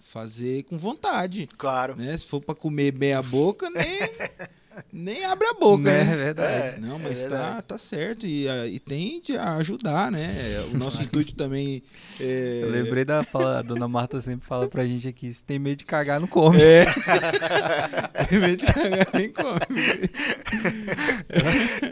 [0.00, 1.46] fazer com vontade.
[1.58, 1.94] Claro.
[1.94, 2.16] Né?
[2.16, 3.84] Se for para comer meia boca, nem,
[4.92, 5.90] nem abre a boca.
[5.90, 6.16] É né?
[6.16, 6.76] verdade.
[6.76, 7.62] É, Não, é mas tá, verdade.
[7.62, 8.26] tá certo.
[8.26, 10.64] E, ah, e tende a ajudar, né?
[10.72, 11.82] O nosso intuito também.
[12.18, 12.60] É...
[12.62, 15.78] Eu lembrei da fala, a dona Marta sempre fala pra gente aqui, se tem medo
[15.78, 16.60] de cagar, não come.
[16.62, 16.84] É.
[18.32, 19.60] Em vez de cagar, nem come.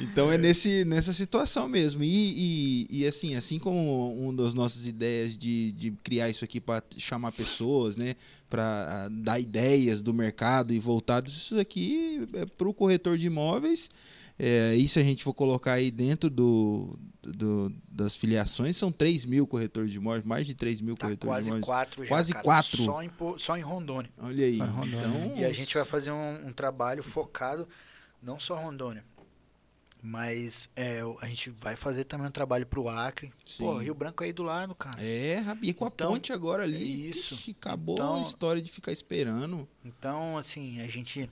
[0.00, 2.02] então é nesse, nessa situação mesmo.
[2.02, 6.60] E, e, e, assim, assim como uma das nossas ideias de, de criar isso aqui
[6.60, 8.14] para chamar pessoas, né?
[8.48, 13.90] Para dar ideias do mercado e voltados, isso aqui é para o corretor de imóveis.
[14.38, 19.46] É, isso a gente for colocar aí dentro do, do- das filiações, são 3 mil
[19.46, 21.64] corretores de imóveis, mais de 3 mil Tá corretores quase de imóveis.
[21.66, 22.08] quatro já.
[22.08, 22.44] Quase cara.
[22.44, 22.76] quatro.
[22.84, 24.10] Só em, só em Rondônia.
[24.18, 24.58] Olha aí.
[24.58, 24.98] Rondônia.
[24.98, 27.66] Então, E a gente vai fazer um, um trabalho focado,
[28.22, 29.02] não só Rondônia,
[30.02, 33.28] mas é, o- a gente vai fazer também um trabalho pro Acre.
[33.58, 33.84] Pô, Sim.
[33.84, 35.02] Rio Branco é aí do lado, cara.
[35.02, 36.76] É, Rabi, com a Então, ponte agora ali.
[36.76, 37.34] é isso.
[37.34, 39.66] ixi, acabou Então- a história de ficar esperando.
[39.84, 41.30] Então, assim, a gente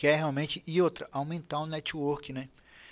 [0.00, 0.62] quer realmente.
[0.66, 2.48] E outra, aumentar o network, né?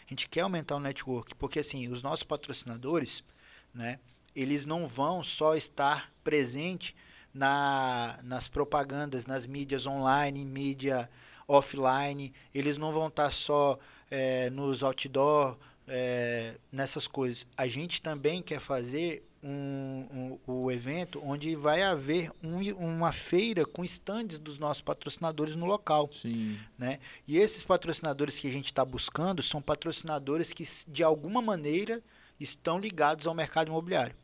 [0.06, 3.24] A gente quer aumentar o network, porque assim, os nossos patrocinadores,
[3.72, 3.98] né?
[4.36, 6.94] Eles não vão só estar presente
[7.32, 11.08] na, nas propagandas, nas mídias online, mídia
[11.46, 12.30] offline.
[12.54, 13.78] Eles não vão estar só
[14.10, 17.46] eh, nos outdoor, eh, nessas coisas.
[17.56, 23.64] A gente também quer fazer um, um- o evento onde vai haver um- uma feira
[23.64, 26.08] com estandes dos nossos patrocinadores no local.
[26.12, 26.58] Sim.
[26.76, 26.98] Né?
[27.26, 32.02] E esses patrocinadores que a gente está buscando são patrocinadores que, de alguma maneira,
[32.40, 34.16] estão ligados ao mercado imobiliário.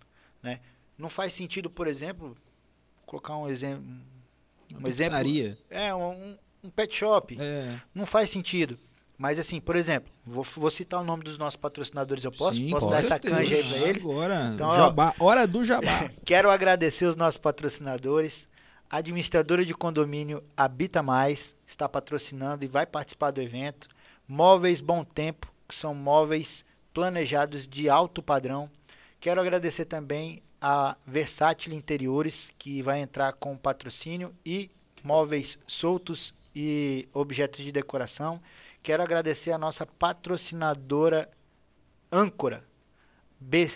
[0.43, 0.61] Né?
[0.99, 2.37] Não faz sentido, por exemplo,
[3.07, 3.85] colocar um exemplo.
[4.71, 5.59] Uma Um exemplo- pizzaria.
[5.71, 7.37] É, um, um pet shop.
[7.41, 7.81] É.
[7.95, 8.79] Não faz sentido.
[9.17, 12.55] Mas assim, por exemplo, vou, vou citar o nome dos nossos patrocinadores, eu posso?
[12.57, 13.37] Sim, posso dar essa certeza.
[13.37, 14.03] canja aí para eles?
[14.05, 14.77] Agora, Então, ó.
[14.77, 16.11] jabá, hora do jabá.
[16.25, 18.49] Quero agradecer os nossos patrocinadores.
[18.91, 23.89] A administradora de condomínio Habita Mais está patrocinando e vai participar do evento.
[24.27, 28.71] Móveis Bom Tempo, que são móveis planejados de alto padrão.
[29.21, 34.71] Quero agradecer também a Versátil Interiores, que vai entrar com patrocínio e
[35.03, 38.41] móveis soltos e objetos de decoração.
[38.85, 41.31] Quero agradecer a nossa patrocinadora
[42.13, 42.63] Âncora,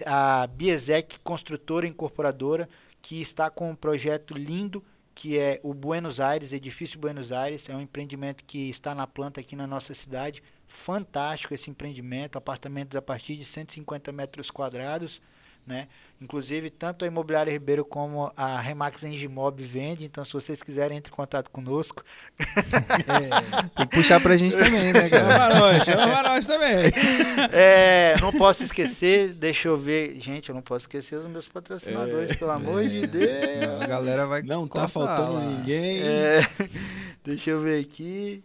[0.05, 2.69] a Biesec Construtora Incorporadora,
[3.01, 7.71] que está com um projeto lindo, que é o Buenos Aires, Edifício Buenos Aires.
[7.71, 10.43] É um empreendimento que está na planta aqui na nossa cidade.
[10.67, 15.23] Fantástico esse empreendimento, apartamentos a partir de 150 metros quadrados.
[15.69, 15.87] Né?
[16.19, 21.13] Inclusive, tanto a Imobiliária Ribeiro como a Remax Engimob vende, então se vocês quiserem, entre
[21.13, 22.03] em contato conosco.
[23.77, 25.47] Tem que puxar pra gente também, né, Chama cara?
[25.51, 26.69] pra nós, chama nós também.
[27.53, 30.19] É, não posso esquecer, deixa eu ver.
[30.21, 33.51] Gente, eu não posso esquecer os meus patrocinadores, pelo amor de Deus.
[33.51, 35.41] Senão a galera vai Não tá faltando lá.
[35.45, 36.01] ninguém.
[36.03, 36.41] É,
[37.23, 38.43] deixa eu ver aqui.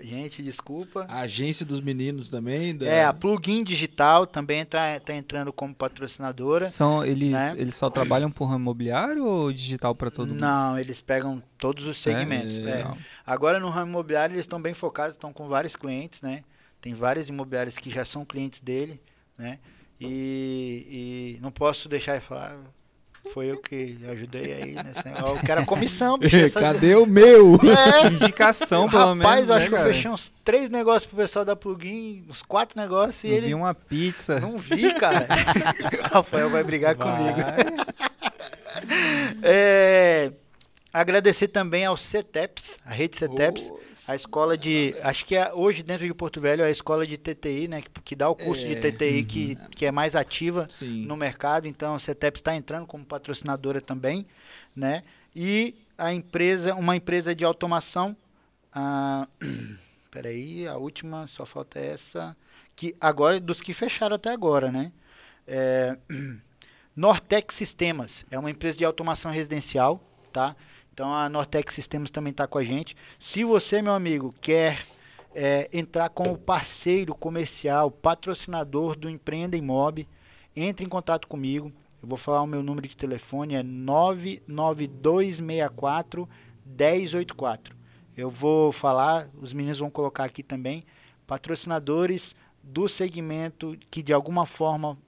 [0.00, 1.06] Gente, desculpa.
[1.08, 2.74] A agência dos meninos também.
[2.76, 2.86] Da...
[2.86, 6.66] É, a Plugin Digital também está tá entrando como patrocinadora.
[6.66, 7.54] São, eles, Né?
[7.56, 10.40] eles só trabalham por ramo imobiliário ou digital para todo mundo?
[10.40, 12.58] Não, eles pegam todos os segmentos.
[12.58, 12.94] É, é.
[13.26, 16.42] Agora no ramo imobiliário eles estão bem focados, estão com vários clientes, né?
[16.80, 19.00] Tem várias imobiliárias que já são clientes dele,
[19.38, 19.58] né?
[20.00, 22.58] E, e não posso deixar de falar,
[23.32, 25.36] foi eu que ajudei aí nesse negócio.
[25.36, 26.36] Eu quero a comissão, bicho.
[26.36, 27.58] essa- Cadê o meu?
[27.62, 29.24] É, Indicação, pelo menos.
[29.24, 29.92] Rapaz, eu acho né, que eu cara?
[29.94, 33.54] fechei uns três negócios pro pessoal da Plugin, uns quatro negócios, e Não eles vi
[33.54, 34.40] uma pizza.
[34.40, 35.26] não vi, cara.
[36.12, 37.16] Rafael vai brigar Vai.
[37.16, 37.38] comigo.
[39.42, 40.32] É,
[40.92, 43.70] agradecer também ao CETEPS, a rede CETEPS,
[44.06, 44.94] a escola de.
[45.02, 47.82] Acho que é, hoje dentro de Porto Velho é a escola de TTI, né?
[47.82, 51.06] Que, que dá o curso de É, TTI que, que é mais ativa Sim.
[51.06, 54.26] no mercado, então a CETEPS está entrando como patrocinadora também,
[54.74, 55.04] né?
[55.34, 58.16] E a empresa, uma empresa de automação,
[58.72, 59.28] a,
[60.10, 62.36] peraí, a última, só falta essa,
[62.74, 64.92] que agora dos que fecharam até agora, né?
[65.46, 65.96] É,
[66.96, 70.56] Nortec Sistemas, é uma empresa de automação residencial, tá?
[70.92, 72.94] Então a Nortec Sistemas também está com a gente.
[73.18, 74.84] Se você, meu amigo, quer
[75.34, 80.06] é, entrar como parceiro comercial, patrocinador do Empreenda Imob,
[80.54, 81.72] entre em contato comigo.
[82.02, 86.28] Eu vou falar o meu número de telefone, é 99264
[86.66, 87.74] 1084.
[88.16, 90.84] Eu vou falar, os meninos vão colocar aqui também,
[91.26, 94.98] patrocinadores do segmento que de alguma forma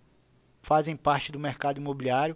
[0.63, 2.35] fazem parte do mercado imobiliário.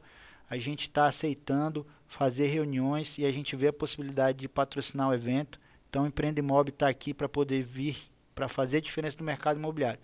[0.51, 5.15] A gente está aceitando fazer reuniões e a gente vê a possibilidade de patrocinar o
[5.15, 5.61] evento.
[5.89, 7.97] Então, o Empreenda Imob está aqui para poder vir
[8.35, 9.99] para fazer diferença no mercado imobiliário.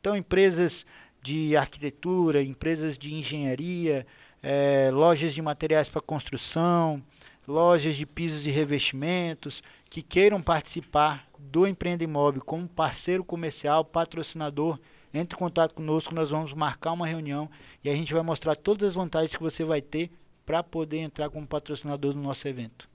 [0.00, 0.86] Então, empresas
[1.22, 4.06] de arquitetura, empresas de engenharia,
[4.42, 7.02] eh, lojas de materiais para construção,
[7.46, 14.78] lojas de pisos e revestimentos, que queiram participar do Empreenda Imob como parceiro comercial, patrocinador,
[15.12, 17.48] entre em contato conosco, nós vamos marcar uma reunião
[17.84, 20.10] e a gente vai mostrar todas as vantagens que você vai ter
[20.46, 22.88] para poder entrar como patrocinador do nosso evento.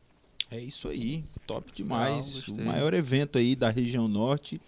[0.51, 2.47] É isso aí, top demais.
[2.47, 4.59] Não, o maior evento aí da região norte.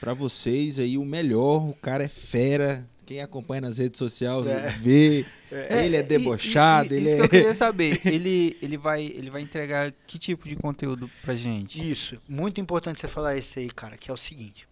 [0.00, 1.68] Pra vocês aí, o melhor.
[1.68, 2.88] O cara é fera.
[3.04, 4.68] Quem acompanha nas redes sociais É.
[4.78, 5.24] vê.
[5.50, 7.18] É, ele é debochado, e- e- ele isso é.
[7.20, 8.00] que eu queria saber.
[8.06, 11.78] Ele, ele, vai, ele vai entregar que tipo de conteúdo pra gente?
[11.80, 14.68] Isso, muito importante você falar isso aí, cara, que é o seguinte.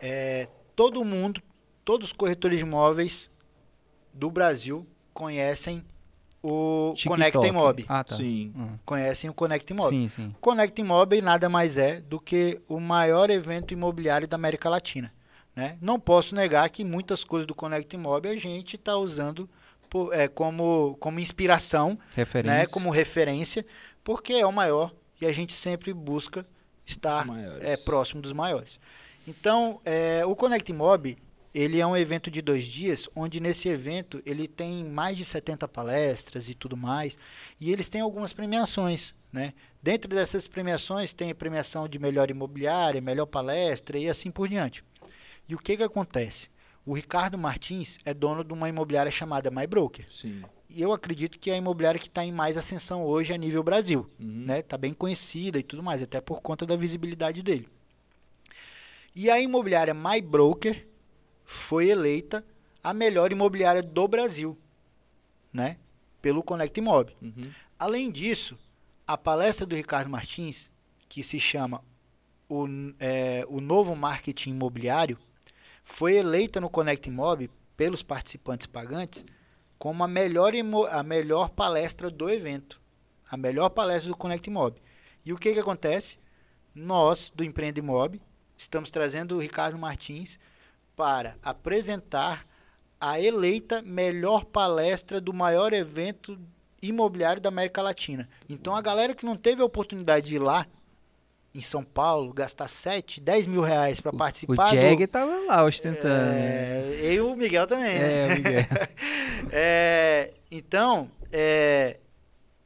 [0.00, 1.42] É, todo mundo,
[1.84, 3.28] todos os corretores de imóveis
[4.14, 5.84] do Brasil conhecem
[6.42, 6.94] o.
[7.06, 7.84] Conecta Imob.
[7.88, 8.16] Ah, tá.
[8.16, 8.52] Sim.
[8.56, 8.76] Hum.
[8.84, 9.88] Conhecem o Conecta Imob.
[9.90, 10.34] Sim, sim.
[10.40, 15.12] O Imob nada mais é do que o maior evento imobiliário da América Latina.
[15.54, 15.76] Né?
[15.80, 19.48] Não posso negar que muitas coisas do Conecta Imob a gente está usando
[19.90, 22.58] po- é, como, como inspiração, Referência.
[22.58, 22.66] né?
[22.66, 23.66] como referência,
[24.04, 26.46] porque é o maior e a gente sempre busca
[26.86, 27.26] estar
[27.60, 28.78] é, próximo dos maiores.
[29.26, 31.18] Então, é, o Connect Mob,
[31.54, 35.66] ele é um evento de dois dias, onde nesse evento ele tem mais de 70
[35.68, 37.16] palestras e tudo mais,
[37.60, 39.54] e eles têm algumas premiações, né?
[39.82, 44.84] Dentro dessas premiações tem a premiação de melhor imobiliária, melhor palestra e assim por diante.
[45.48, 46.50] E o que que acontece?
[46.84, 50.04] O Ricardo Martins é dono de uma imobiliária chamada MyBroker.
[50.10, 50.42] Sim.
[50.70, 53.62] E eu acredito que é a imobiliária que está em mais ascensão hoje a nível
[53.62, 54.44] Brasil Uhum.
[54.46, 54.62] né?
[54.62, 57.68] Tá bem conhecida e tudo mais, até por conta da visibilidade dele.
[59.14, 60.87] E a imobiliária My Broker
[61.50, 62.44] foi eleita
[62.84, 64.56] a melhor imobiliária do Brasil,
[65.50, 65.78] né?
[66.20, 67.16] Pelo Connect Imob.
[67.22, 67.50] Uhum.
[67.78, 68.58] Além disso,
[69.06, 70.70] a palestra do Ricardo Martins,
[71.08, 71.82] que se chama
[72.50, 72.66] o,
[73.00, 75.18] é, o Novo Marketing Imobiliário,
[75.82, 79.24] foi eleita no Connect Imob pelos participantes pagantes
[79.78, 80.52] como a melhor,
[80.90, 82.78] a melhor palestra do evento.
[83.30, 84.76] A melhor palestra do Connect Imob.
[85.24, 86.18] E o que, que acontece?
[86.74, 88.20] Nós, do Empreende Imob,
[88.54, 90.38] estamos trazendo o Ricardo Martins
[90.98, 92.44] para apresentar
[93.00, 96.36] a eleita melhor palestra do maior evento
[96.82, 98.28] imobiliário da América Latina.
[98.48, 100.66] Então a galera que não teve a oportunidade de ir lá
[101.54, 104.70] em São Paulo, gastar 7, 10 mil reais para O participar.
[104.70, 106.32] do- Jag tava lá ostentando.
[106.34, 107.96] É, e o Miguel também.
[107.98, 108.12] né?
[108.26, 108.64] É, Miguel.
[109.50, 111.96] É, então, é,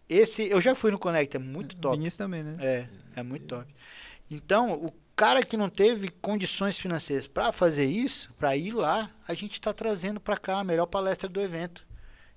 [0.08, 1.96] esse eu já fui no Connect, é muito top.
[1.96, 2.56] Vinícius também, né?
[2.60, 3.66] É, é muito top.
[4.30, 9.34] Então, o cara que não teve condições financeiras para fazer isso, para ir lá, a
[9.34, 11.86] gente está trazendo para cá a melhor palestra do evento.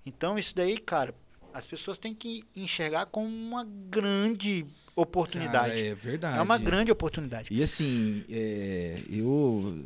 [0.05, 1.13] Então, isso daí, cara,
[1.53, 4.65] as pessoas têm que enxergar como uma grande
[4.95, 5.69] oportunidade.
[5.69, 6.37] Cara, é verdade.
[6.37, 7.49] é uma grande oportunidade.
[7.51, 9.83] E assim, é, eu.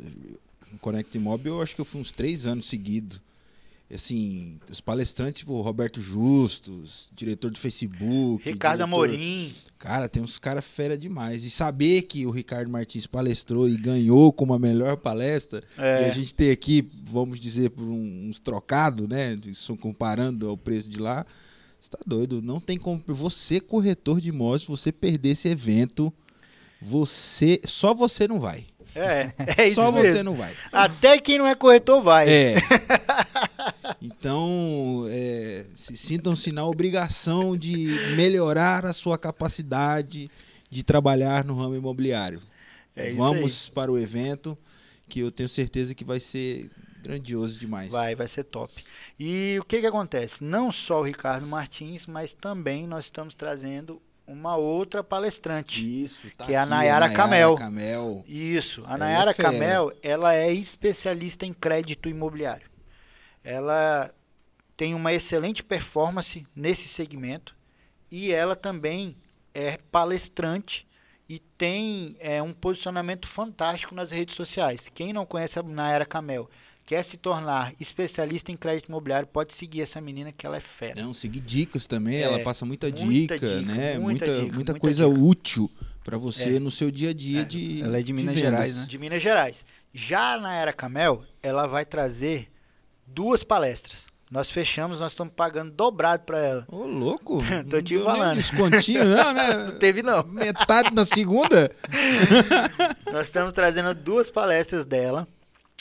[0.80, 3.20] Connect Mob, eu acho que eu fui uns três anos seguidos.
[3.92, 8.42] Assim, os palestrantes, tipo Roberto Justus, diretor do Facebook.
[8.44, 8.84] Ricardo diretor...
[8.84, 9.54] Amorim.
[9.78, 11.42] Cara, tem uns caras fera demais.
[11.44, 16.02] E saber que o Ricardo Martins palestrou e ganhou como a melhor palestra, É.
[16.02, 19.38] e a gente tem aqui, vamos dizer, por uns trocados, né?
[19.80, 21.24] Comparando ao preço de lá.
[21.80, 22.42] Você tá doido?
[22.42, 23.02] Não tem como.
[23.06, 26.12] Você, corretor de imóveis, você perder esse evento,
[26.80, 27.58] você.
[27.64, 28.66] Só você não vai.
[28.94, 30.12] É, é isso só mesmo.
[30.12, 30.52] você não vai.
[30.72, 32.28] Até quem não é corretor vai.
[32.28, 32.54] É.
[34.00, 40.30] Então, é, se sintam-se na obrigação de melhorar a sua capacidade
[40.70, 42.40] de trabalhar no ramo imobiliário.
[42.94, 44.56] É Vamos para o evento,
[45.08, 46.70] que eu tenho certeza que vai ser
[47.02, 47.90] grandioso demais.
[47.90, 48.84] Vai, vai ser top.
[49.18, 50.44] E o que que acontece?
[50.44, 56.04] Não só o Ricardo Martins, mas também nós estamos trazendo uma outra palestrante.
[56.04, 57.56] Isso, tá Que é a aqui, Nayara Camel.
[57.56, 58.24] Camel.
[58.28, 59.50] Isso, a Ela Nayara é fera.
[59.50, 62.69] Camel, ela é especialista em crédito imobiliário.
[63.42, 64.12] Ela
[64.76, 67.54] tem uma excelente performance nesse segmento
[68.10, 69.16] e ela também
[69.54, 70.86] é palestrante
[71.28, 74.90] e tem é, um posicionamento fantástico nas redes sociais.
[74.92, 76.50] Quem não conhece a Nayara Camel,
[76.84, 81.00] quer se tornar especialista em crédito imobiliário, pode seguir essa menina que ela é fera.
[81.00, 83.98] Não, seguir dicas também, É, ela passa muita, muita dica, dica, né?
[83.98, 85.20] muita Muita, dica, muita coisa dica.
[85.20, 85.70] útil
[86.02, 86.58] para você É.
[86.58, 88.50] no seu dia a dia de ela é de Minas vendas.
[88.50, 88.86] Gerais, né?
[88.88, 89.64] de Minas Gerais.
[89.94, 92.49] Já na Era Camel, ela vai trazer
[93.12, 94.08] duas palestras.
[94.30, 96.64] Nós fechamos, nós estamos pagando dobrado para ela.
[96.68, 97.38] Ô, louco.
[97.68, 98.36] Tô Não te um falando.
[98.36, 99.54] descontinho, não, né?
[99.54, 100.22] Não teve não.
[100.24, 101.70] Metade na segunda?
[103.12, 105.26] Nós estamos trazendo duas palestras dela,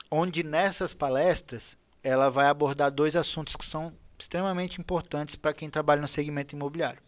[0.09, 6.01] onde nessas palestras ela vai abordar dois assuntos que são extremamente importantes para quem trabalha
[6.01, 6.99] no segmento imobiliário.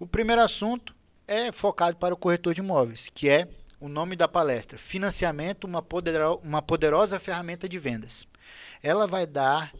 [0.00, 0.92] O primeiro assunto
[1.28, 3.48] é focado para o corretor de imóveis, que é
[3.80, 5.64] o nome da palestra: Financiamento,
[6.42, 8.26] uma poderosa ferramenta de vendas.
[8.82, 9.72] Ela vai dar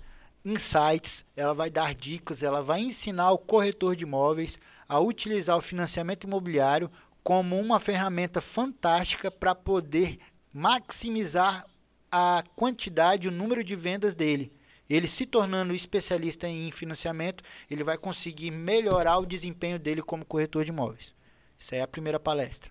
[0.45, 5.63] insights, ela vai dar dicas, ela vai ensinar o corretor de imóveis a utilizar o
[5.63, 6.91] financiamento imobiliário
[7.23, 10.19] como uma ferramenta fantástica para poder
[10.53, 11.67] maximizar
[12.11, 14.53] a quantidade, o número de vendas dele.
[14.89, 20.65] Ele se tornando especialista em financiamento, ele vai conseguir melhorar o desempenho dele como corretor
[20.65, 21.13] de imóveis.
[21.59, 22.71] Essa é a primeira palestra.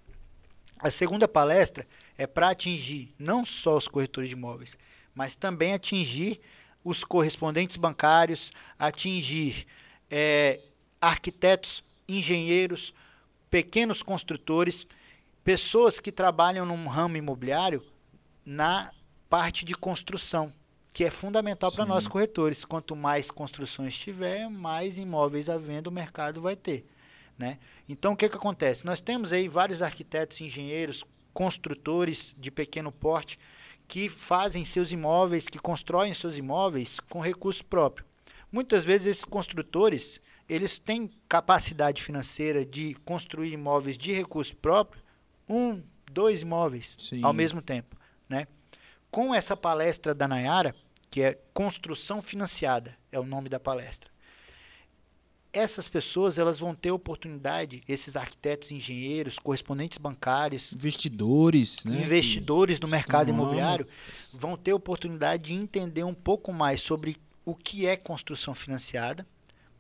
[0.80, 1.86] A segunda palestra
[2.17, 4.78] é para atingir não só os corretores de imóveis,
[5.16, 6.41] mas também atingir
[6.84, 9.66] os correspondentes bancários, atingir
[10.11, 10.59] eh,
[11.01, 12.93] arquitetos, engenheiros,
[13.49, 14.86] pequenos construtores,
[15.43, 17.84] pessoas que trabalham num ramo imobiliário
[18.45, 18.91] na
[19.30, 20.53] parte de construção,
[20.93, 22.63] que é fundamental para nós corretores.
[22.63, 26.86] Quanto mais construções tiver, mais imóveis à venda o mercado vai ter.
[27.38, 27.57] Né?
[27.89, 28.86] Então, o que, que acontece?
[28.86, 31.03] Nós temos aí vários arquitetos, engenheiros,
[31.34, 33.38] construtores de pequeno porte
[33.88, 38.06] que fazem seus imóveis, que constroem seus imóveis com recurso próprio.
[38.52, 45.02] Muitas vezes esses construtores, eles têm capacidade financeira de construir imóveis de recurso próprio,
[45.48, 45.82] um,
[46.12, 47.24] dois imóveis Sim.
[47.24, 47.96] ao mesmo tempo,
[48.30, 48.48] né?
[49.12, 50.76] Com essa palestra da Nayara,
[51.10, 54.14] que é Construção Financiada, é o nome da palestra.
[55.58, 62.03] Essas pessoas, elas vão ter oportunidade, esses arquitetos, engenheiros, correspondentes bancários, Investidores, né?
[62.03, 63.88] investidores do mercado estão imobiliário
[64.34, 69.26] vão ter oportunidade de entender um pouco mais sobre o que é construção financiada,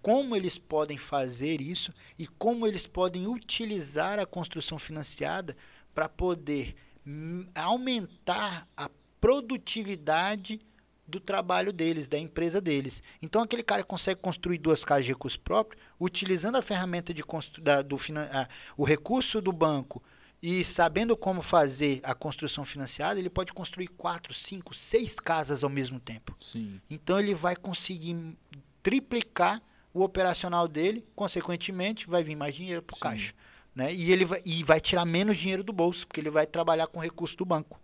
[0.01, 5.57] como eles podem fazer isso e como eles podem utilizar a construção financiada
[5.93, 10.61] para poder hum, aumentar a produtividade
[11.07, 13.03] do trabalho deles, da empresa deles.
[13.21, 17.61] Então aquele cara consegue construir duas casas de recurso próprio, utilizando a ferramenta de constru-
[17.61, 20.01] da, do finan- a- o recurso do banco
[20.41, 25.69] e sabendo como fazer a construção financiada, ele pode construir quatro, cinco, seis casas ao
[25.69, 26.35] mesmo tempo.
[26.41, 26.79] Sim.
[26.89, 28.35] Então ele vai conseguir
[28.83, 29.61] triplicar
[29.93, 33.33] o operacional dele, consequentemente vai vir mais dinheiro para o caixa.
[33.73, 33.93] Né?
[33.93, 36.99] E ele vai, e vai tirar menos dinheiro do bolso, porque ele vai trabalhar com
[36.99, 37.79] recurso do banco.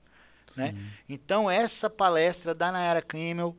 [0.56, 0.76] Né?
[1.08, 3.56] Então essa palestra da Nayara Camel,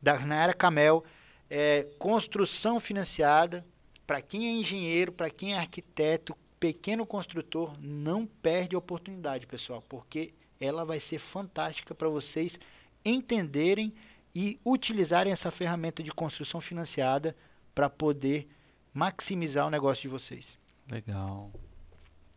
[0.00, 1.04] da Nayara Camel,
[1.50, 3.64] é construção financiada,
[4.06, 9.82] para quem é engenheiro, para quem é arquiteto, pequeno construtor, não perde a oportunidade, pessoal,
[9.88, 12.58] porque ela vai ser fantástica para vocês
[13.04, 13.92] entenderem
[14.34, 17.36] e utilizarem essa ferramenta de construção financiada
[17.74, 18.48] para poder
[18.92, 20.58] maximizar o negócio de vocês.
[20.90, 21.50] Legal.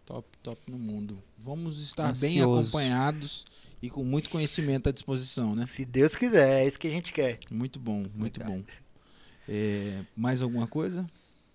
[0.05, 1.21] Top, top no mundo.
[1.37, 3.45] Vamos estar bem acompanhados
[3.81, 5.65] e com muito conhecimento à disposição, né?
[5.65, 7.39] Se Deus quiser, é isso que a gente quer.
[7.49, 8.57] Muito bom, muito Legal.
[8.57, 8.63] bom.
[9.47, 11.05] É, mais alguma coisa?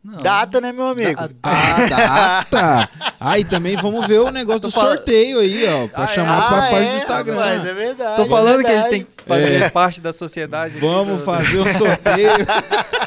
[0.02, 0.20] Não.
[0.20, 1.14] Data, né, meu amigo?
[1.16, 2.90] Da- Ah, data!
[3.18, 5.88] Ah, e também vamos ver o negócio do falando- sorteio aí, ó.
[5.88, 6.08] Pra Ah, é?
[6.08, 7.34] chamar pra Ah, página é, do Instagram.
[7.36, 8.16] rapaz, é verdade.
[8.16, 8.90] Tô falando é que ele verdade.
[8.90, 10.76] tem que fazer parte da sociedade.
[10.78, 12.28] Vamos do- fazer o sorteio.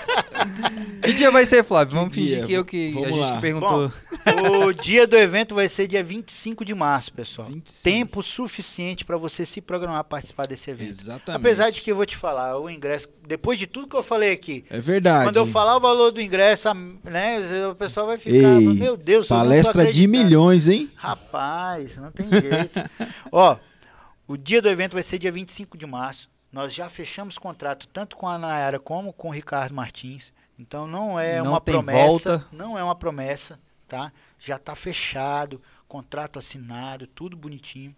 [1.17, 1.95] Dia vai ser, Flávio?
[1.95, 2.45] Vamos Que fingir dia?
[2.45, 3.41] que eu que Vamos a gente lá.
[3.41, 3.91] perguntou.
[4.65, 7.47] O dia do evento vai ser dia 25 de março, pessoal.
[7.47, 7.83] 25.
[7.83, 10.89] Tempo suficiente para você se programar para participar desse evento.
[10.91, 11.39] Exatamente.
[11.41, 14.31] Apesar de que eu vou te falar, o ingresso, depois de tudo que eu falei
[14.31, 15.25] aqui, É verdade.
[15.25, 17.39] quando eu falar o valor do ingresso, a- né,
[17.71, 20.89] o pessoal vai ficar, Ei, meu Deus, Palestra de acreditando." milhões, hein?
[20.95, 22.79] Rapaz, não tem jeito.
[23.31, 23.57] Ó,
[24.27, 26.29] o dia do evento vai ser dia 25 de março.
[26.51, 30.31] Nós já fechamos contrato tanto com a Nayara como com o Ricardo Martins.
[30.59, 32.07] Então não é Não uma tem promessa.
[32.37, 32.47] volta.
[32.51, 34.11] Não é uma promessa, tá?
[34.39, 37.95] Já está fechado, contrato assinado, tudo bonitinho.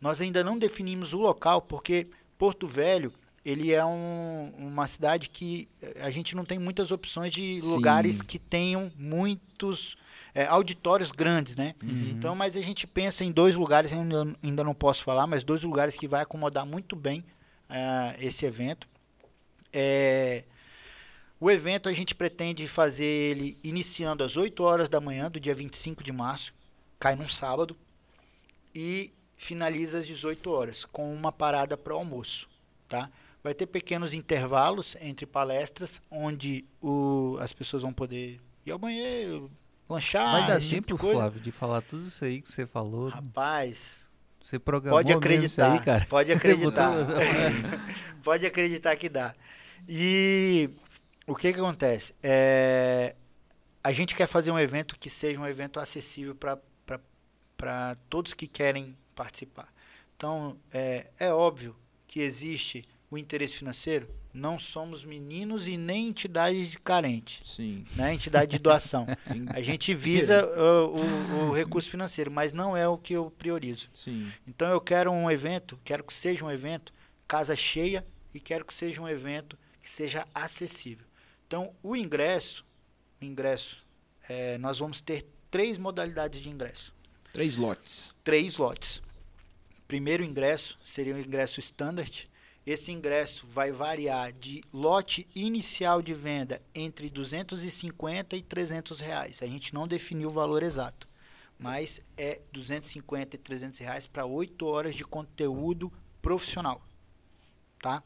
[0.00, 2.06] Nós ainda não definimos o local porque
[2.38, 3.12] Porto Velho
[3.44, 7.68] ele é um- uma cidade que eh, a gente não tem muitas opções de Sim.
[7.70, 9.96] lugares que tenham muitos
[10.34, 11.74] eh, auditórios grandes, né?
[11.82, 12.10] Uhum.
[12.10, 15.62] Então, mas a gente pensa em dois lugares, ainda, ainda não posso falar, mas dois
[15.62, 17.24] lugares que vai acomodar muito bem
[17.68, 18.86] ah, esse evento.
[19.72, 20.44] É,
[21.40, 25.54] o evento a gente pretende fazer ele iniciando às 8 horas da manhã do dia
[25.54, 26.52] 25 de março,
[26.98, 27.76] cai num sábado,
[28.74, 32.48] e finaliza às 18 horas, com uma parada para o almoço.
[32.88, 33.10] Tá?
[33.42, 39.50] Vai ter pequenos intervalos entre palestras, onde o, as pessoas vão poder ir ao banheiro,
[39.88, 41.16] lanchar, Vai dar tipo tempo, de coisa.
[41.20, 43.08] Flávio, de falar tudo isso aí que você falou.
[43.08, 43.98] Rapaz,
[44.44, 45.72] Você programou pode acreditar.
[45.72, 46.06] aí, cara.
[46.08, 46.92] Pode acreditar.
[48.24, 49.34] Pode acreditar que dá.
[49.88, 50.68] E
[51.28, 52.14] o que, que acontece?
[52.22, 53.14] É,
[53.84, 58.96] a gente quer fazer um evento que seja um evento acessível para todos que querem
[59.14, 59.72] participar.
[60.16, 61.76] Então, é, é óbvio
[62.06, 64.08] que existe o interesse financeiro.
[64.32, 67.84] Não somos meninos e nem entidade de carente, Sim.
[67.96, 68.14] né?
[68.14, 69.06] entidade de doação.
[69.52, 73.88] A gente visa uh, o, o recurso financeiro, mas não é o que eu priorizo.
[73.92, 74.30] Sim.
[74.46, 76.92] Então eu quero um evento, quero que seja um evento
[77.26, 81.07] casa cheia e quero que seja um evento que seja acessível.
[81.48, 82.62] Então o ingresso,
[83.20, 83.82] o ingresso,
[84.28, 86.94] é, nós vamos ter três modalidades de ingresso,
[87.32, 88.14] Três lotes.
[88.22, 89.00] três lotes.
[89.86, 92.28] Primeiro ingresso seria o ingresso standard.
[92.66, 99.42] Esse ingresso vai variar de lote inicial de venda entre 250 e 300 reais.
[99.42, 101.08] A gente não definiu o valor exato,
[101.58, 105.90] mas é 250 e 300 reais para 8 horas de conteúdo
[106.20, 106.82] profissional,
[107.80, 108.02] tá?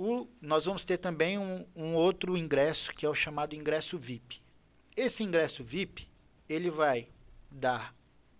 [0.00, 4.40] O, nós vamos ter também um, um outro ingresso que é o chamado ingresso VIP.
[4.96, 6.08] Esse ingresso VIP
[6.48, 7.08] ele vai
[7.50, 7.92] dar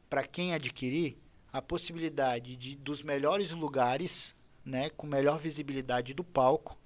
[0.09, 1.19] para quem adquirir
[1.53, 6.79] a possibilidade de dos melhores lugares, né, com melhor visibilidade do palco,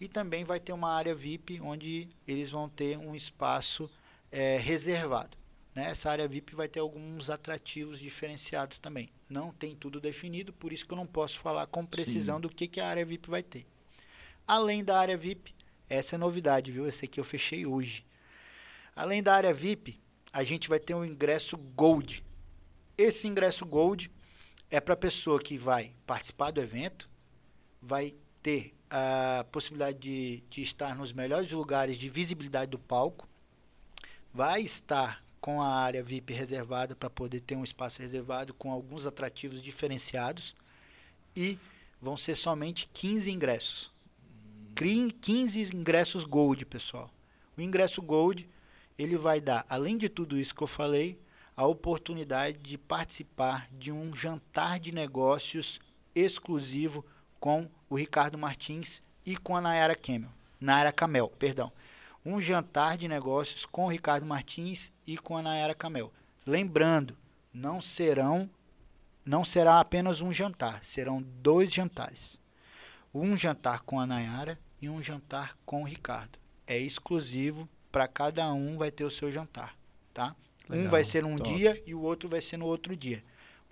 [0.00, 3.90] e também vai ter uma área VIP onde eles vão ter um espaço
[4.32, 5.36] eh, reservado.
[5.74, 5.90] Né?
[5.90, 9.10] Essa área VIP vai ter alguns atrativos diferenciados também.
[9.28, 12.40] Não tem tudo definido, por isso que eu não posso falar com precisão Sim.
[12.40, 13.66] do que, que a área VIP vai ter.
[14.46, 15.54] Além da área VIP,
[15.88, 16.86] essa é novidade, viu?
[16.86, 18.04] Esse aqui eu fechei hoje.
[18.94, 19.98] Além da área VIP,
[20.32, 22.22] a gente vai ter um ingresso Gold.
[22.96, 24.10] Esse ingresso Gold
[24.70, 27.08] é para a pessoa que vai participar do evento,
[27.80, 33.28] vai ter a possibilidade de, de estar nos melhores lugares de visibilidade do palco,
[34.32, 39.06] vai estar com a área VIP reservada para poder ter um espaço reservado com alguns
[39.06, 40.54] atrativos diferenciados
[41.34, 41.58] e
[42.00, 43.93] vão ser somente 15 ingressos.
[44.74, 47.08] Criem 15 ingressos Gold, pessoal.
[47.56, 48.48] O ingresso Gold,
[48.98, 51.16] ele vai dar, além de tudo isso que eu falei,
[51.56, 55.78] a oportunidade de participar de um jantar de negócios
[56.12, 57.04] exclusivo
[57.38, 60.30] com o Ricardo Martins e com a Nayara Camel.
[60.60, 61.70] Nayara Camel, perdão.
[62.26, 66.12] Um jantar de negócios com o Ricardo Martins e com a Nayara Camel.
[66.44, 67.16] Lembrando,
[67.52, 68.50] não serão
[69.24, 72.38] não será apenas um jantar, serão dois jantares.
[73.14, 76.38] Um jantar com a Nayara e um jantar com o Ricardo.
[76.66, 79.76] É exclusivo para cada um vai ter o seu jantar,
[80.12, 80.34] tá?
[80.68, 81.54] um Legal, vai ser um top.
[81.54, 83.22] dia e o outro vai ser no outro dia.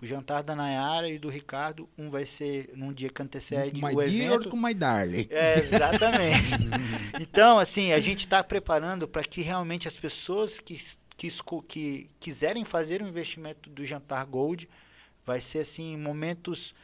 [0.01, 3.93] O jantar da Nayara e do Ricardo, um vai ser num dia que antecede my
[3.93, 4.31] o dear, evento.
[4.31, 5.27] outro com my darling.
[5.29, 6.51] É, exatamente.
[7.21, 10.81] então, assim, a gente está preparando para que realmente as pessoas que,
[11.15, 11.29] que,
[11.67, 14.69] que quiserem fazer o investimento do Jantar Gold,
[15.25, 16.75] vai ser assim, momentos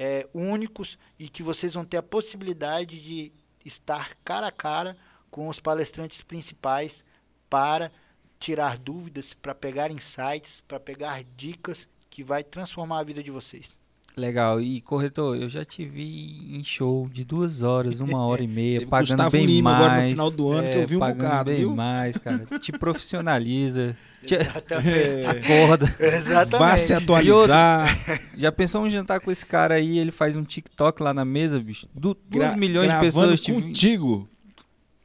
[0.00, 3.32] é, únicos e que vocês vão ter a possibilidade de
[3.64, 4.96] estar cara a cara
[5.28, 7.04] com os palestrantes principais
[7.50, 7.90] para
[8.38, 13.76] tirar dúvidas, para pegar insights, para pegar dicas que vai transformar a vida de vocês.
[14.18, 14.60] Legal.
[14.60, 18.86] E, corretor, eu já te vi em show de duas horas, uma hora e meia,
[18.86, 19.84] pagando Gustavo bem Lima mais.
[19.84, 21.74] agora no final do ano, que eu vi um pagando bocado, bem viu?
[21.76, 22.46] mais, cara.
[22.60, 23.96] Te profissionaliza,
[24.26, 25.28] te Exatamente.
[25.30, 25.96] acorda.
[26.00, 26.58] Exatamente.
[26.58, 27.98] Vá se atualizar.
[28.36, 31.58] Já pensou um jantar com esse cara aí, ele faz um TikTok lá na mesa,
[31.60, 31.86] bicho?
[31.94, 34.28] Du duas gra- milhões de pessoas te contigo.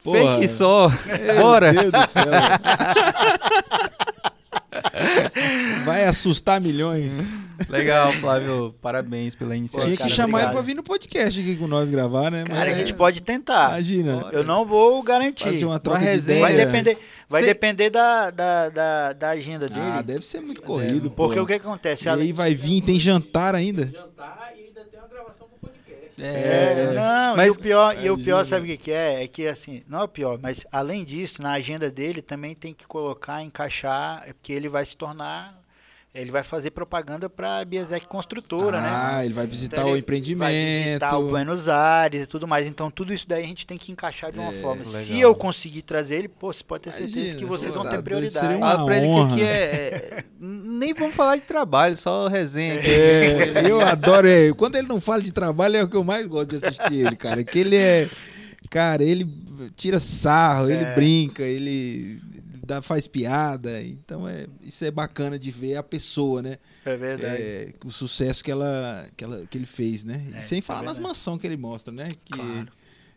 [0.02, 0.18] Porra.
[0.34, 0.90] Fake só.
[1.06, 1.72] Meu Bora.
[1.72, 2.24] Deus do céu.
[5.84, 7.32] Vai assustar milhões.
[7.68, 8.74] Legal, Flávio.
[8.82, 9.86] Parabéns pela iniciativa.
[9.86, 10.52] Tinha que cara, chamar ele obrigado.
[10.54, 12.42] pra vir no podcast aqui com nós gravar, né?
[12.44, 13.68] Cara, a Mas, gente pode tentar.
[13.68, 14.16] Imagina.
[14.16, 14.36] Bora.
[14.36, 15.44] Eu não vou garantir.
[15.44, 16.40] Fazer uma troca de resenha.
[16.40, 16.98] Vai depender,
[17.28, 19.80] vai Cê- depender da, da, da, da agenda dele.
[19.80, 21.10] Ah, deve ser muito corrido.
[21.10, 21.26] pô.
[21.26, 22.06] porque o que acontece?
[22.06, 23.86] E aí vai vir, tem jantar ainda.
[23.86, 25.46] jantar e ainda tem uma gravação
[26.14, 26.80] pro podcast.
[26.80, 29.24] É, não, Mas- e o pior, e o pior sabe o que, que é?
[29.24, 32.72] É que assim, não é o pior, mas além disso, na agenda dele também tem
[32.74, 35.54] que colocar, encaixar, é porque ele vai se tornar,
[36.14, 38.88] ele vai fazer propaganda para a Biesec Construtora, né?
[38.88, 40.38] Ah, ele vai visitar Então, o ele empreendimento.
[40.38, 42.68] Vai visitar o Buenos Aires e tudo mais.
[42.68, 44.84] Então, tudo isso daí a gente tem que encaixar de uma forma.
[44.84, 45.30] Se legal.
[45.30, 48.38] eu conseguir trazer ele, pô, você pode ter certeza Imagina, que vocês vão ter prioridade.
[48.38, 49.32] seria uma Fala pra ele que honra.
[49.34, 49.48] aqui é,
[50.18, 52.90] é- Nem vamos falar de trabalho, só resenha aqui.
[52.90, 54.54] É, eu adoro ele.
[54.54, 57.16] Quando ele não fala de trabalho, é o que eu mais gosto de assistir ele,
[57.16, 57.42] cara.
[57.42, 58.08] Que ele é.
[58.70, 59.28] Cara, ele
[59.76, 60.94] tira sarro, ele É.
[60.94, 62.20] brinca, ele
[62.64, 63.82] dá, faz piada.
[63.82, 66.56] Então, é, isso é bacana de ver a pessoa, né?
[66.84, 67.42] É verdade.
[67.42, 70.24] É, o sucesso que, ela, que, ela, que ele fez, né?
[70.34, 71.08] É, e sem é falar nas verdade.
[71.08, 72.10] mansões que ele mostra, né?
[72.24, 72.68] Que, Claro.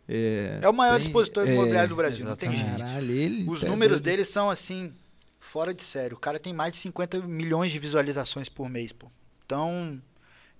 [0.08, 2.76] é, É o maior tem- dispositor é, imobiliário do Brasil, não tem exatamente.
[2.78, 2.88] jeito.
[2.88, 3.48] Caralho, ele.
[3.50, 4.04] Os tá números doido.
[4.04, 4.92] dele são assim,
[5.38, 6.16] fora de sério.
[6.16, 9.10] O cara tem mais de 50 milhões de visualizações por mês, pô.
[9.46, 10.00] Então,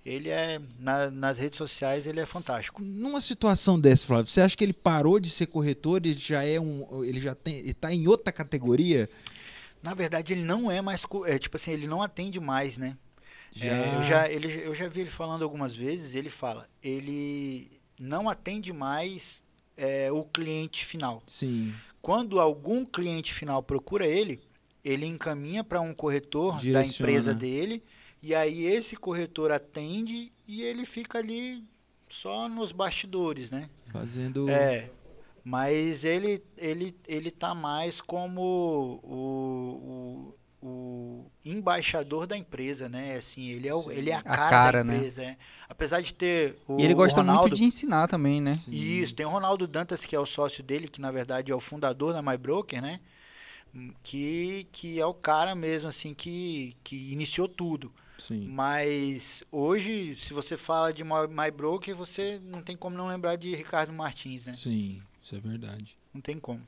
[0.05, 0.59] ele é.
[0.79, 2.81] na- nas redes sociais, ele é fantástico.
[2.81, 5.97] Numa situação dessa, Flávio, você acha que ele parou de ser corretor?
[5.97, 7.03] Ele já é um.
[7.03, 7.55] Ele já tem.
[7.59, 9.09] Ele tá em outra categoria?
[9.83, 11.03] Na verdade, ele não é mais.
[11.25, 12.97] É, tipo assim, ele não atende mais, né?
[13.51, 13.65] Já.
[13.67, 18.29] É, eu, já, ele, eu já vi ele falando algumas vezes, ele fala, ele não
[18.29, 19.43] atende mais
[19.75, 21.23] é, o cliente final.
[21.25, 21.73] Sim.
[22.01, 24.39] Quando algum cliente final procura ele,
[24.83, 27.11] ele encaminha para um corretor da Direciona.
[27.11, 27.83] empresa dele,
[28.21, 31.63] e aí esse corretor atende e ele fica ali
[32.09, 33.69] só nos bastidores, né?
[33.91, 34.49] Fazendo.
[34.49, 34.89] É,
[35.43, 43.15] mas ele, ele, ele tá mais como o, o, o embaixador da empresa, né?
[43.15, 44.97] Assim, ele é, o, ele é a cara, cara, da né?
[44.97, 45.23] empresa.
[45.23, 45.37] é.
[45.69, 48.59] Apesar de ter o E ele gosta Ronaldo, muito de ensinar também, né?
[48.67, 51.59] Isso, tem o Ronaldo Dantas, que é o sócio dele, que na verdade é o
[51.59, 52.99] fundador da MyBroker, né?
[54.01, 57.93] Que, que é o cara mesmo, assim, que, que iniciou tudo.
[58.19, 58.47] Sim.
[58.49, 63.55] Mas hoje, se você fala de My- MyBroker, você não tem como não lembrar de
[63.55, 64.53] Ricardo Martins, né?
[64.55, 65.97] Sim, isso é verdade.
[66.13, 66.61] Não tem como.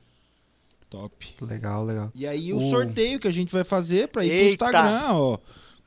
[0.90, 1.34] Top.
[1.40, 2.10] Legal, legal.
[2.14, 2.70] E aí o Uh.
[2.70, 4.64] sorteio que a gente vai fazer para ir pro Eita.
[4.66, 5.38] Instagram, ó.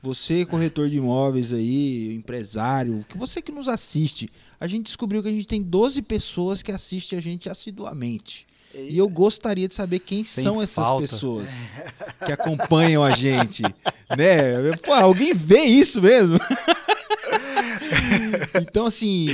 [0.02, 5.28] Você, corretor de imóveis aí, empresário, que você que nos assiste, a gente descobriu que
[5.28, 8.46] a gente tem 12 pessoas que assistem a gente assiduamente.
[8.88, 11.02] E eu gostaria de saber quem Sem são essas falta.
[11.08, 11.50] pessoas
[12.24, 13.62] que acompanham a gente,
[14.16, 14.76] né?
[14.84, 16.38] Pô, alguém vê isso mesmo?
[18.76, 19.28] então, assim,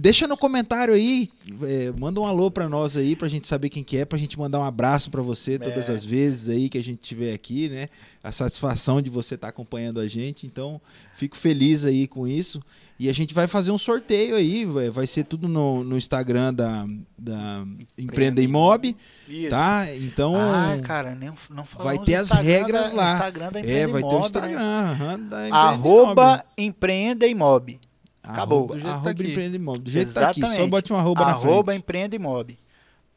[0.00, 1.28] deixa no comentário aí,
[1.62, 4.38] é, manda um alô pra nós aí, pra gente saber quem que é, pra gente
[4.38, 5.92] mandar um abraço pra você todas É.
[5.92, 7.88] as vezes aí que a gente tiver aqui, né?
[8.24, 10.46] A satisfação de você estar acompanhando a gente.
[10.46, 10.80] Então,
[11.14, 12.62] fico feliz aí com isso.
[12.98, 16.86] E a gente vai fazer um sorteio aí, vai, ser tudo no, no Instagram da,
[17.18, 17.66] da
[17.98, 18.96] Empreenda Imob,
[19.28, 19.50] Isso.
[19.50, 19.86] tá?
[19.96, 23.12] Então, Ah, cara, nem, não vai ter as regras da- lá.
[23.12, 24.98] Instagram da é, vai ter o Imob, Instagram Né?
[25.28, 26.44] da Empreenda Arroba Imob.
[26.56, 27.78] Empreenda Imob.
[28.22, 28.58] Acabou.
[28.70, 29.30] Arroba, Do jeito que tá arroba aqui.
[29.30, 29.78] Empreenda Imob.
[29.80, 31.78] Do jeito que tá aqui, só bote um arroba, Arroba na frente.
[31.80, 32.58] Empreenda Imob.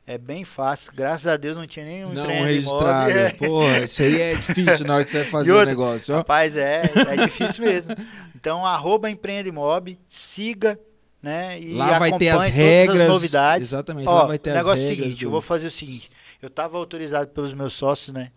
[0.08, 0.91] É bem fácil.
[0.95, 3.12] Graças a Deus não tinha nenhum Não registrado.
[3.12, 3.34] Imob.
[3.38, 6.18] Porra, isso aí é difícil na hora que você vai fazer o outra, negócio, ó.
[6.20, 7.95] Rapaz, é, é difícil mesmo.
[8.36, 10.80] Então, arroba Empreenda Imob, siga,
[11.22, 11.60] né?
[11.60, 13.01] E Lá vai ter as acompanhe todas regras.
[13.01, 13.68] as novidades.
[13.68, 15.06] Exatamente, Ó, lá vai ter o as negócio é o regras.
[15.08, 16.12] seguinte, eu do- vou fazer o seguinte.
[16.41, 18.32] Eu estava autorizado pelos meus sócios, né?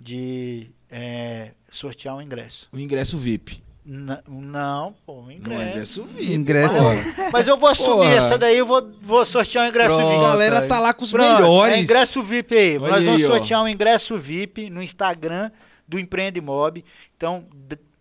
[0.00, 2.66] De é, sortear um ingresso.
[2.72, 3.58] O ingresso VIP.
[3.84, 5.70] N- não, pô, um Não é ingresso.
[5.70, 6.32] ingresso VIP.
[6.34, 6.76] Ingresso.
[6.76, 7.30] porra.
[7.32, 8.14] Mas eu vou assumir Porra.
[8.14, 10.06] essa daí, eu vou, vou sortear um ingresso Pronto.
[10.06, 10.22] A VIP.
[10.22, 11.76] galera tá lá com os Pronto, melhores.
[11.76, 12.78] É ingresso VIP aí.
[12.78, 13.30] Olha Nós vamos aí, ó.
[13.36, 15.50] sortear um ingresso VIP no Instagram
[15.88, 16.84] do Empreende Imob.
[17.16, 17.46] Então,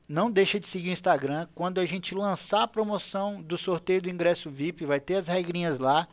[0.07, 1.47] não deixa de seguir o Instagram.
[1.55, 5.79] Quando a gente lançar a promoção do sorteio do ingresso VIP, vai ter as regrinhas
[5.79, 6.07] lá.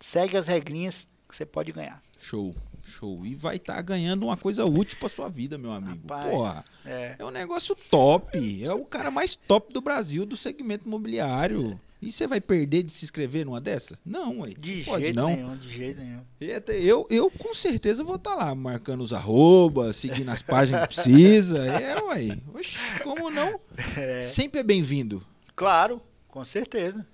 [0.00, 2.02] Segue as regrinhas que você pode ganhar.
[2.20, 2.54] Show,
[2.88, 3.24] show.
[3.24, 6.00] E vai estar ganhando uma coisa útil pra sua vida, meu amigo.
[6.08, 6.64] Rapaz, Porra.
[6.84, 7.16] É.
[7.18, 8.64] É um negócio top.
[8.64, 11.78] É o cara mais top do Brasil do segmento imobiliário.
[12.00, 13.96] E você vai perder de se inscrever numa dessa?
[14.04, 14.54] Não, ué.
[14.58, 15.28] De Pode jeito não.
[15.28, 16.20] nenhum, de jeito nenhum.
[16.56, 20.94] Até Eu, eu com certeza vou estar lá marcando os arrobas, seguindo as páginas que
[20.94, 21.62] precisa.
[21.80, 22.38] É, ué.
[22.54, 23.58] Oxi, como não?
[23.96, 24.22] É.
[24.22, 25.24] Sempre é bem-vindo.
[25.54, 27.06] Claro, Com certeza.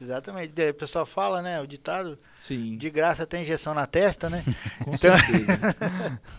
[0.00, 0.52] Exatamente.
[0.70, 1.60] O pessoal fala, né?
[1.60, 4.44] O ditado, Sim, de graça tem injeção na testa, né?
[4.84, 5.76] com então- certeza.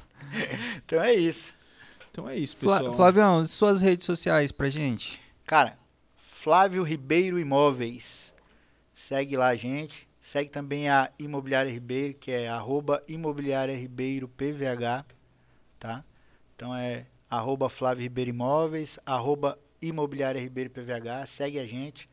[0.85, 1.53] Então é isso.
[2.11, 2.93] Então é isso, Fla- pessoal.
[2.95, 5.19] Flavião, suas redes sociais pra gente.
[5.45, 5.77] Cara,
[6.17, 8.31] Flávio Ribeiro Imóveis.
[8.93, 10.07] Segue lá a gente.
[10.21, 15.03] Segue também a Imobiliária Ribeiro, que é arroba Imobiliária Ribeiro PVH,
[15.79, 16.03] tá?
[16.55, 21.25] Então é arroba Flávio Ribeiro Imóveis, arroba Imobiliária Ribeiro PVH.
[21.25, 22.07] Segue a gente.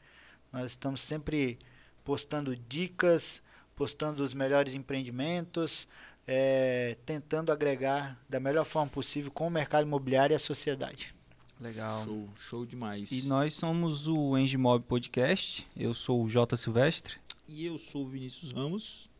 [0.57, 1.59] Nós estamos sempre
[2.03, 3.43] postando dicas,
[3.75, 5.87] postando os melhores empreendimentos,
[6.27, 11.15] é, tentando agregar da melhor forma possível com o mercado imobiliário e a sociedade.
[11.61, 12.07] Legal.
[12.07, 13.13] Show, show demais.
[13.13, 15.67] E nós somos o Engimob Podcast.
[15.77, 17.19] Eu sou o Jota Silvestre.
[17.47, 19.11] E eu sou o Vinícius Ramos.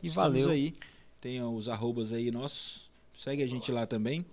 [0.00, 0.50] E Estamos valeu.
[0.50, 0.76] aí.
[1.20, 2.88] Tem os arrobas aí nossos.
[3.12, 4.24] Segue a gente lá também.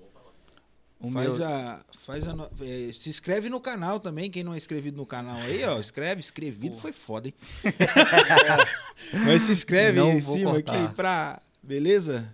[1.00, 1.82] O faz meu- a.
[2.06, 4.30] Faz a no- é, se inscreve no canal também.
[4.30, 5.80] Quem não é inscrevido no canal aí, ó.
[5.80, 7.34] Escreve, escrevido foi foda, hein?
[9.26, 10.84] Mas se inscreve Não aí em cima cortar.
[10.86, 11.42] aqui pra.
[11.62, 12.32] Beleza?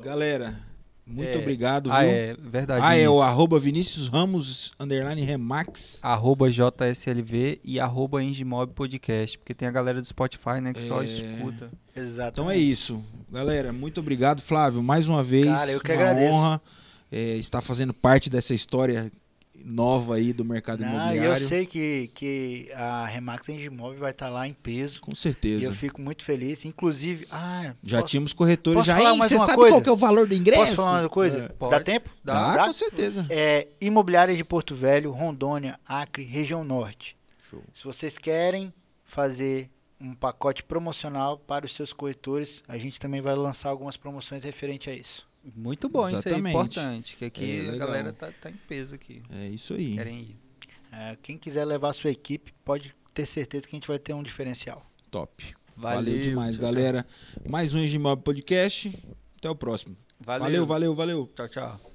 [0.00, 0.60] Galera,
[1.04, 1.38] muito É.
[1.38, 2.10] obrigado, Ah, viu?
[2.10, 2.80] é verdade.
[2.84, 5.98] Ah, é o arroba Vinícius Ramos, underline Remax.
[6.02, 9.36] Arroba JSLV e arroba Engimob Podcast.
[9.38, 11.06] Porque tem a galera do Spotify, né, que só É.
[11.06, 11.70] escuta.
[11.96, 12.32] Exatamente.
[12.32, 13.02] Então é isso.
[13.30, 14.80] Galera, muito obrigado, Flávio.
[14.82, 16.34] Mais uma vez, Cara, eu que uma agradeço.
[16.38, 16.60] honra
[17.10, 19.10] é, estar fazendo parte dessa história
[19.64, 21.42] nova aí do mercado Não, e imobiliário.
[21.42, 25.00] eu sei que, que a Remax Engimóvel vai estar lá em peso.
[25.00, 25.64] Com E certeza.
[25.64, 26.64] eu fico muito feliz.
[26.64, 28.96] Inclusive, ah, Já posso, tínhamos corretores posso já.
[28.96, 29.72] falar mais você uma sabe coisa?
[29.74, 30.62] qual que é o valor do ingresso?
[30.62, 31.38] posso falar uma coisa?
[31.40, 31.48] É.
[31.48, 31.70] Pode.
[31.72, 32.10] Dá tempo?
[32.22, 32.66] Dá, Dá?
[32.66, 33.26] com certeza.
[33.28, 37.16] É Imobiliária de Porto Velho, Rondônia, Acre, região norte.
[37.50, 37.62] Show.
[37.74, 38.72] Se vocês querem
[39.04, 39.68] fazer
[40.00, 44.88] um pacote promocional para os seus corretores, a gente também vai lançar algumas promoções referente
[44.88, 45.26] a isso.
[45.54, 46.54] Muito bom, isso aí é Exatamente.
[46.54, 47.16] importante.
[47.16, 49.22] Que aqui É, a galera tá, tá em peso aqui.
[49.30, 49.94] É isso aí.
[49.94, 50.36] Querem ir.
[50.92, 54.14] É, quem quiser levar a sua equipe, pode ter certeza que a gente vai ter
[54.14, 54.84] um diferencial.
[55.10, 55.44] Top.
[55.76, 56.72] Valeu, Valeu, demais, tchau, tchau.
[56.74, 57.06] galera.
[57.48, 58.92] Mais um Engimob Podcast.
[59.36, 59.96] Até o próximo.
[60.20, 60.94] Valeu, valeu, valeu.
[60.94, 61.30] valeu.
[61.36, 61.87] Tchau, tchau.